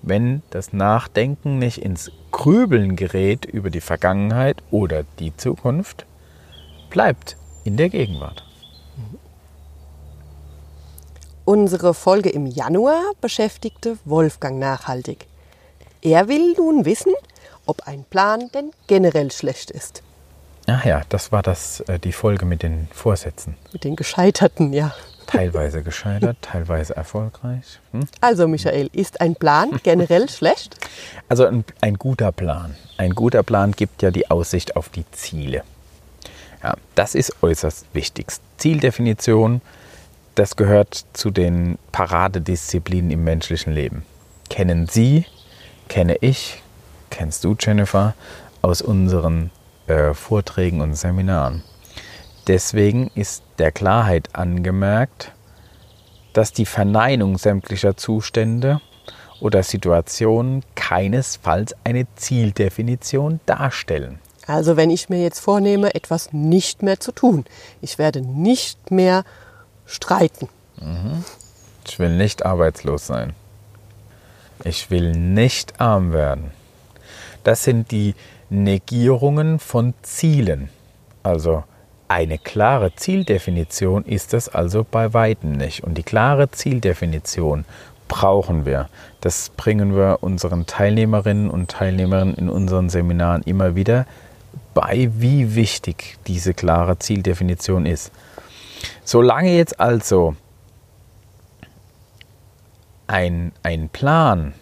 wenn 0.02 0.42
das 0.50 0.72
Nachdenken 0.72 1.58
nicht 1.58 1.78
ins 1.78 2.12
Grübeln 2.30 2.94
gerät 2.94 3.44
über 3.44 3.70
die 3.70 3.80
Vergangenheit 3.80 4.62
oder 4.70 5.04
die 5.18 5.36
Zukunft, 5.36 6.06
bleibt 6.90 7.36
in 7.64 7.76
der 7.76 7.88
Gegenwart. 7.88 8.44
Unsere 11.44 11.94
Folge 11.94 12.28
im 12.28 12.46
Januar 12.46 13.00
beschäftigte 13.22 13.96
Wolfgang 14.04 14.58
nachhaltig. 14.58 15.26
Er 16.02 16.28
will 16.28 16.54
nun 16.58 16.84
wissen, 16.84 17.14
ob 17.64 17.86
ein 17.86 18.04
Plan 18.04 18.50
denn 18.52 18.70
generell 18.86 19.30
schlecht 19.30 19.70
ist. 19.70 20.02
Ach 20.66 20.84
ja, 20.84 21.00
das 21.08 21.32
war 21.32 21.42
das, 21.42 21.80
äh, 21.80 21.98
die 21.98 22.12
Folge 22.12 22.44
mit 22.44 22.62
den 22.62 22.88
Vorsätzen. 22.92 23.56
Mit 23.72 23.84
den 23.84 23.96
Gescheiterten, 23.96 24.74
ja. 24.74 24.94
Teilweise 25.26 25.82
gescheitert, 25.84 26.36
teilweise 26.42 26.94
erfolgreich. 26.94 27.80
Hm? 27.92 28.06
Also 28.20 28.46
Michael, 28.46 28.90
ist 28.92 29.22
ein 29.22 29.34
Plan 29.34 29.80
generell 29.82 30.28
schlecht? 30.28 30.76
Also 31.30 31.46
ein, 31.46 31.64
ein 31.80 31.94
guter 31.94 32.30
Plan. 32.30 32.76
Ein 32.98 33.14
guter 33.14 33.42
Plan 33.42 33.72
gibt 33.72 34.02
ja 34.02 34.10
die 34.10 34.30
Aussicht 34.30 34.76
auf 34.76 34.90
die 34.90 35.10
Ziele. 35.12 35.62
Ja, 36.62 36.74
das 36.94 37.14
ist 37.14 37.42
äußerst 37.42 37.86
wichtig. 37.92 38.26
Zieldefinition, 38.56 39.60
das 40.34 40.56
gehört 40.56 41.04
zu 41.12 41.30
den 41.30 41.78
Paradedisziplinen 41.92 43.10
im 43.10 43.24
menschlichen 43.24 43.72
Leben. 43.72 44.04
Kennen 44.50 44.86
Sie, 44.86 45.26
kenne 45.88 46.16
ich, 46.20 46.62
kennst 47.10 47.44
du, 47.44 47.56
Jennifer, 47.58 48.14
aus 48.62 48.82
unseren 48.82 49.50
äh, 49.86 50.14
Vorträgen 50.14 50.80
und 50.80 50.94
Seminaren. 50.94 51.62
Deswegen 52.46 53.10
ist 53.14 53.42
der 53.58 53.72
Klarheit 53.72 54.34
angemerkt, 54.34 55.32
dass 56.32 56.52
die 56.52 56.66
Verneinung 56.66 57.36
sämtlicher 57.36 57.96
Zustände 57.96 58.80
oder 59.40 59.62
Situationen 59.62 60.64
keinesfalls 60.74 61.74
eine 61.84 62.06
Zieldefinition 62.16 63.40
darstellen. 63.46 64.18
Also 64.48 64.78
wenn 64.78 64.88
ich 64.88 65.10
mir 65.10 65.22
jetzt 65.22 65.40
vornehme, 65.40 65.94
etwas 65.94 66.32
nicht 66.32 66.82
mehr 66.82 66.98
zu 66.98 67.12
tun, 67.12 67.44
ich 67.82 67.98
werde 67.98 68.22
nicht 68.22 68.90
mehr 68.90 69.24
streiten. 69.84 70.48
Ich 71.86 71.98
will 71.98 72.16
nicht 72.16 72.46
arbeitslos 72.46 73.06
sein. 73.06 73.34
Ich 74.64 74.90
will 74.90 75.12
nicht 75.12 75.80
arm 75.80 76.12
werden. 76.14 76.50
Das 77.44 77.62
sind 77.62 77.90
die 77.90 78.14
Negierungen 78.48 79.58
von 79.58 79.92
Zielen. 80.02 80.70
Also 81.22 81.64
eine 82.08 82.38
klare 82.38 82.94
Zieldefinition 82.94 84.04
ist 84.06 84.32
es 84.32 84.48
also 84.48 84.86
bei 84.90 85.12
weitem 85.12 85.52
nicht. 85.52 85.84
Und 85.84 85.98
die 85.98 86.02
klare 86.02 86.50
Zieldefinition 86.50 87.66
brauchen 88.08 88.64
wir. 88.64 88.88
Das 89.20 89.50
bringen 89.50 89.94
wir 89.94 90.18
unseren 90.22 90.64
Teilnehmerinnen 90.64 91.50
und 91.50 91.70
Teilnehmern 91.70 92.32
in 92.32 92.48
unseren 92.48 92.88
Seminaren 92.88 93.42
immer 93.42 93.76
wieder 93.76 94.06
bei, 94.74 95.10
wie 95.14 95.54
wichtig 95.54 96.18
diese 96.26 96.54
klare 96.54 96.98
Zieldefinition 96.98 97.86
ist. 97.86 98.12
Solange 99.04 99.56
jetzt 99.56 99.80
also 99.80 100.36
ein, 103.06 103.52
ein 103.62 103.88
Plan 103.88 104.54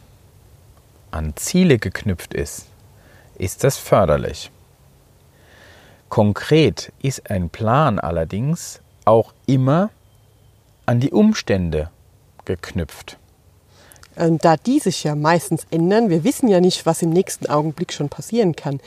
an 1.10 1.34
Ziele 1.36 1.78
geknüpft 1.78 2.34
ist, 2.34 2.66
ist 3.36 3.64
das 3.64 3.76
förderlich. 3.76 4.50
Konkret 6.08 6.92
ist 7.02 7.30
ein 7.30 7.50
Plan 7.50 7.98
allerdings 7.98 8.80
auch 9.04 9.34
immer 9.46 9.90
an 10.86 11.00
die 11.00 11.10
Umstände 11.10 11.90
geknüpft. 12.44 13.18
Und 14.14 14.44
da 14.44 14.56
die 14.56 14.78
sich 14.78 15.04
ja 15.04 15.14
meistens 15.14 15.66
ändern, 15.70 16.08
wir 16.08 16.24
wissen 16.24 16.48
ja 16.48 16.60
nicht, 16.60 16.86
was 16.86 17.02
im 17.02 17.10
nächsten 17.10 17.46
Augenblick 17.46 17.92
schon 17.92 18.08
passieren 18.08 18.56
kann, 18.56 18.80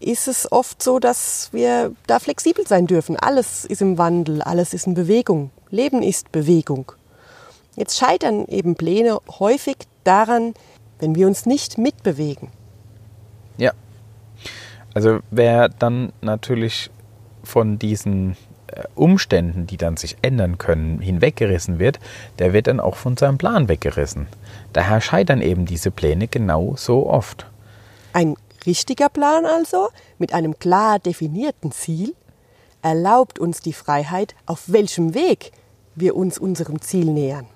ist 0.00 0.28
es 0.28 0.50
oft 0.50 0.82
so, 0.82 0.98
dass 0.98 1.48
wir 1.52 1.92
da 2.06 2.18
flexibel 2.18 2.66
sein 2.66 2.86
dürfen. 2.86 3.16
Alles 3.16 3.64
ist 3.64 3.82
im 3.82 3.98
Wandel, 3.98 4.42
alles 4.42 4.74
ist 4.74 4.86
in 4.86 4.94
Bewegung. 4.94 5.50
Leben 5.70 6.02
ist 6.02 6.32
Bewegung. 6.32 6.92
Jetzt 7.76 7.98
scheitern 7.98 8.46
eben 8.46 8.74
Pläne 8.74 9.18
häufig 9.38 9.76
daran, 10.04 10.54
wenn 10.98 11.14
wir 11.14 11.26
uns 11.26 11.46
nicht 11.46 11.78
mitbewegen. 11.78 12.48
Ja. 13.58 13.72
Also 14.94 15.20
wer 15.30 15.68
dann 15.68 16.12
natürlich 16.22 16.90
von 17.42 17.78
diesen 17.78 18.36
äh, 18.68 18.84
Umständen, 18.94 19.66
die 19.66 19.76
dann 19.76 19.96
sich 19.96 20.16
ändern 20.22 20.58
können, 20.58 21.00
hinweggerissen 21.00 21.78
wird, 21.78 22.00
der 22.38 22.52
wird 22.52 22.66
dann 22.66 22.80
auch 22.80 22.96
von 22.96 23.16
seinem 23.16 23.38
Plan 23.38 23.68
weggerissen. 23.68 24.26
Daher 24.72 25.00
scheitern 25.00 25.42
eben 25.42 25.66
diese 25.66 25.90
Pläne 25.90 26.28
genau 26.28 26.74
so 26.76 27.08
oft. 27.08 27.46
Ein 28.14 28.36
richtiger 28.66 29.08
Plan 29.08 29.46
also, 29.46 29.88
mit 30.18 30.32
einem 30.32 30.58
klar 30.58 30.98
definierten 30.98 31.72
Ziel, 31.72 32.14
erlaubt 32.82 33.38
uns 33.38 33.60
die 33.60 33.72
Freiheit, 33.72 34.34
auf 34.46 34.64
welchem 34.66 35.14
Weg 35.14 35.52
wir 35.94 36.14
uns 36.16 36.38
unserem 36.38 36.80
Ziel 36.80 37.06
nähern. 37.06 37.46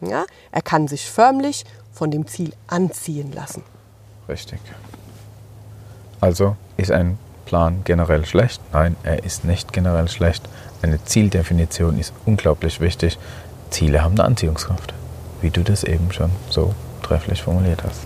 Ja, 0.00 0.24
er 0.52 0.62
kann 0.62 0.88
sich 0.88 1.10
förmlich 1.10 1.64
von 1.92 2.10
dem 2.10 2.26
Ziel 2.26 2.52
anziehen 2.66 3.32
lassen. 3.32 3.62
Richtig. 4.28 4.60
Also 6.20 6.56
ist 6.76 6.90
ein 6.90 7.18
Plan 7.44 7.82
generell 7.84 8.26
schlecht? 8.26 8.60
Nein, 8.72 8.96
er 9.02 9.24
ist 9.24 9.44
nicht 9.44 9.72
generell 9.72 10.08
schlecht. 10.08 10.48
Eine 10.82 11.02
Zieldefinition 11.04 11.98
ist 11.98 12.12
unglaublich 12.26 12.80
wichtig. 12.80 13.18
Ziele 13.70 14.02
haben 14.02 14.12
eine 14.12 14.24
Anziehungskraft, 14.24 14.92
wie 15.40 15.50
du 15.50 15.62
das 15.62 15.84
eben 15.84 16.12
schon 16.12 16.30
so 16.50 16.74
trefflich 17.02 17.42
formuliert 17.42 17.82
hast. 17.84 18.00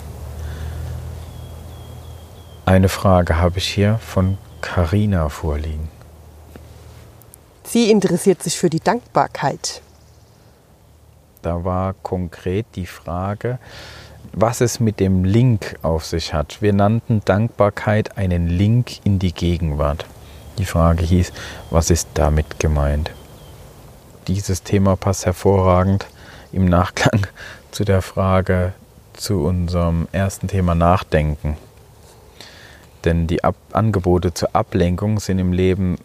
Eine 2.71 2.89
Frage 2.89 3.37
habe 3.37 3.59
ich 3.59 3.67
hier 3.67 3.99
von 3.99 4.39
Carina 4.61 5.29
vorliegen. 5.29 5.89
Sie 7.65 7.91
interessiert 7.91 8.45
sich 8.45 8.57
für 8.57 8.71
die 8.71 8.79
Dankbarkeit. 8.79 9.83
Da 11.43 11.65
war 11.65 11.95
konkret 11.95 12.67
die 12.77 12.87
Frage, 12.87 13.59
was 14.33 14.61
es 14.61 14.79
mit 14.79 15.01
dem 15.01 15.25
Link 15.25 15.81
auf 15.83 16.07
sich 16.07 16.33
hat. 16.33 16.63
Wir 16.63 16.73
nannten 16.73 17.23
Dankbarkeit 17.25 18.17
einen 18.17 18.47
Link 18.47 19.05
in 19.05 19.19
die 19.19 19.35
Gegenwart. 19.35 20.07
Die 20.59 20.65
Frage 20.65 21.03
hieß, 21.03 21.33
was 21.71 21.91
ist 21.91 22.11
damit 22.15 22.61
gemeint? 22.61 23.11
Dieses 24.29 24.63
Thema 24.63 24.95
passt 24.95 25.27
hervorragend 25.27 26.07
im 26.53 26.67
Nachklang 26.67 27.27
zu 27.73 27.83
der 27.83 28.01
Frage 28.01 28.75
zu 29.15 29.41
unserem 29.41 30.07
ersten 30.13 30.47
Thema 30.47 30.77
Nachdenken. 30.77 31.57
Denn 33.05 33.27
die 33.27 33.43
Ab 33.45 33.57
Angebote 33.73 34.35
zur 34.35 34.55
Ablenkung 34.55 35.21
sind 35.21 35.39
im 35.39 35.53
Leben 35.53 35.97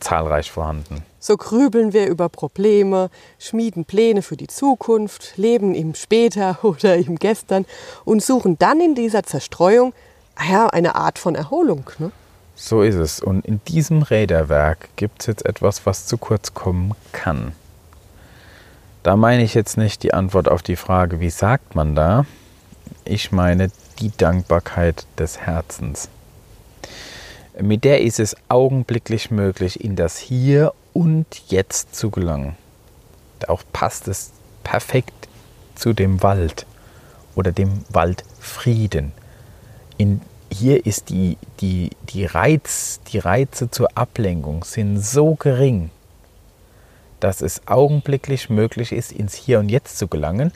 zahlreich 0.00 0.50
vorhanden. 0.50 1.02
So 1.18 1.36
grübeln 1.36 1.92
wir 1.94 2.06
über 2.06 2.28
Probleme, 2.28 3.10
schmieden 3.38 3.86
Pläne 3.86 4.20
für 4.20 4.36
die 4.36 4.46
Zukunft, 4.46 5.36
leben 5.36 5.74
im 5.74 5.94
Später 5.94 6.58
oder 6.62 6.96
im 6.96 7.16
Gestern 7.16 7.64
und 8.04 8.22
suchen 8.22 8.58
dann 8.58 8.80
in 8.80 8.94
dieser 8.94 9.22
Zerstreuung 9.22 9.94
ah 10.36 10.44
ja, 10.50 10.66
eine 10.68 10.94
Art 10.94 11.18
von 11.18 11.34
Erholung. 11.34 11.90
Ne? 11.98 12.10
So 12.54 12.82
ist 12.82 12.96
es. 12.96 13.20
Und 13.20 13.44
in 13.46 13.60
diesem 13.66 14.02
Räderwerk 14.02 14.88
gibt 14.96 15.22
es 15.22 15.26
jetzt 15.26 15.46
etwas, 15.46 15.86
was 15.86 16.06
zu 16.06 16.18
kurz 16.18 16.54
kommen 16.54 16.92
kann. 17.12 17.52
Da 19.02 19.16
meine 19.16 19.42
ich 19.42 19.54
jetzt 19.54 19.76
nicht 19.76 20.02
die 20.02 20.14
Antwort 20.14 20.48
auf 20.48 20.62
die 20.62 20.76
Frage, 20.76 21.20
wie 21.20 21.30
sagt 21.30 21.74
man 21.74 21.94
da? 21.94 22.24
Ich 23.04 23.32
meine 23.32 23.70
die 23.98 24.16
Dankbarkeit 24.16 25.06
des 25.18 25.38
Herzens. 25.40 26.08
Mit 27.60 27.84
der 27.84 28.00
ist 28.00 28.18
es 28.18 28.36
augenblicklich 28.48 29.30
möglich, 29.30 29.82
in 29.82 29.94
das 29.94 30.18
Hier 30.18 30.72
und 30.92 31.26
Jetzt 31.48 31.94
zu 31.94 32.10
gelangen. 32.10 32.56
Auch 33.46 33.62
passt 33.72 34.08
es 34.08 34.32
perfekt 34.64 35.28
zu 35.76 35.92
dem 35.92 36.22
Wald 36.22 36.66
oder 37.36 37.52
dem 37.52 37.84
Waldfrieden. 37.90 39.12
In, 39.98 40.20
hier 40.50 40.84
ist 40.84 41.10
die, 41.10 41.38
die, 41.60 41.90
die, 42.08 42.24
Reiz, 42.24 43.00
die 43.12 43.18
Reize 43.18 43.70
zur 43.70 43.96
Ablenkung 43.96 44.64
sind 44.64 44.98
so 44.98 45.36
gering, 45.36 45.90
dass 47.20 47.40
es 47.40 47.68
augenblicklich 47.68 48.50
möglich 48.50 48.90
ist, 48.90 49.12
ins 49.12 49.34
Hier 49.34 49.60
und 49.60 49.68
Jetzt 49.68 49.98
zu 49.98 50.08
gelangen. 50.08 50.52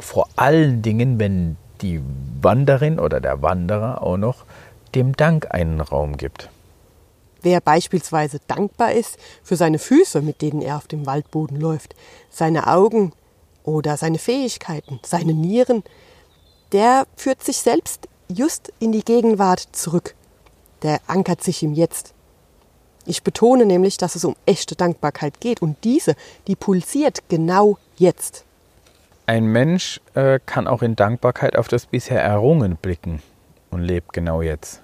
Vor 0.00 0.28
allen 0.36 0.80
Dingen, 0.80 1.18
wenn 1.18 1.58
die 1.82 2.00
Wanderin 2.40 2.98
oder 2.98 3.20
der 3.20 3.42
Wanderer 3.42 4.02
auch 4.02 4.16
noch 4.16 4.44
dem 4.94 5.16
Dank 5.16 5.52
einen 5.52 5.80
Raum 5.80 6.16
gibt. 6.16 6.48
Wer 7.42 7.60
beispielsweise 7.60 8.40
dankbar 8.48 8.92
ist 8.92 9.16
für 9.42 9.56
seine 9.56 9.78
Füße, 9.78 10.22
mit 10.22 10.42
denen 10.42 10.60
er 10.60 10.76
auf 10.76 10.88
dem 10.88 11.06
Waldboden 11.06 11.60
läuft, 11.60 11.94
seine 12.30 12.66
Augen 12.66 13.12
oder 13.62 13.96
seine 13.96 14.18
Fähigkeiten, 14.18 14.98
seine 15.04 15.34
Nieren, 15.34 15.84
der 16.72 17.06
führt 17.16 17.42
sich 17.42 17.58
selbst 17.58 18.08
just 18.28 18.72
in 18.80 18.92
die 18.92 19.04
Gegenwart 19.04 19.60
zurück. 19.72 20.14
Der 20.82 21.00
ankert 21.06 21.42
sich 21.42 21.62
im 21.62 21.74
Jetzt. 21.74 22.12
Ich 23.06 23.22
betone 23.22 23.64
nämlich, 23.64 23.96
dass 23.96 24.16
es 24.16 24.24
um 24.24 24.36
echte 24.44 24.74
Dankbarkeit 24.74 25.40
geht 25.40 25.62
und 25.62 25.82
diese, 25.84 26.14
die 26.46 26.56
pulsiert 26.56 27.22
genau 27.28 27.78
jetzt. 27.96 28.44
Ein 29.26 29.46
Mensch 29.46 30.00
äh, 30.14 30.40
kann 30.44 30.66
auch 30.66 30.82
in 30.82 30.96
Dankbarkeit 30.96 31.56
auf 31.56 31.68
das 31.68 31.86
bisher 31.86 32.20
Errungen 32.20 32.76
blicken 32.76 33.22
und 33.70 33.82
lebt 33.82 34.12
genau 34.12 34.42
jetzt. 34.42 34.82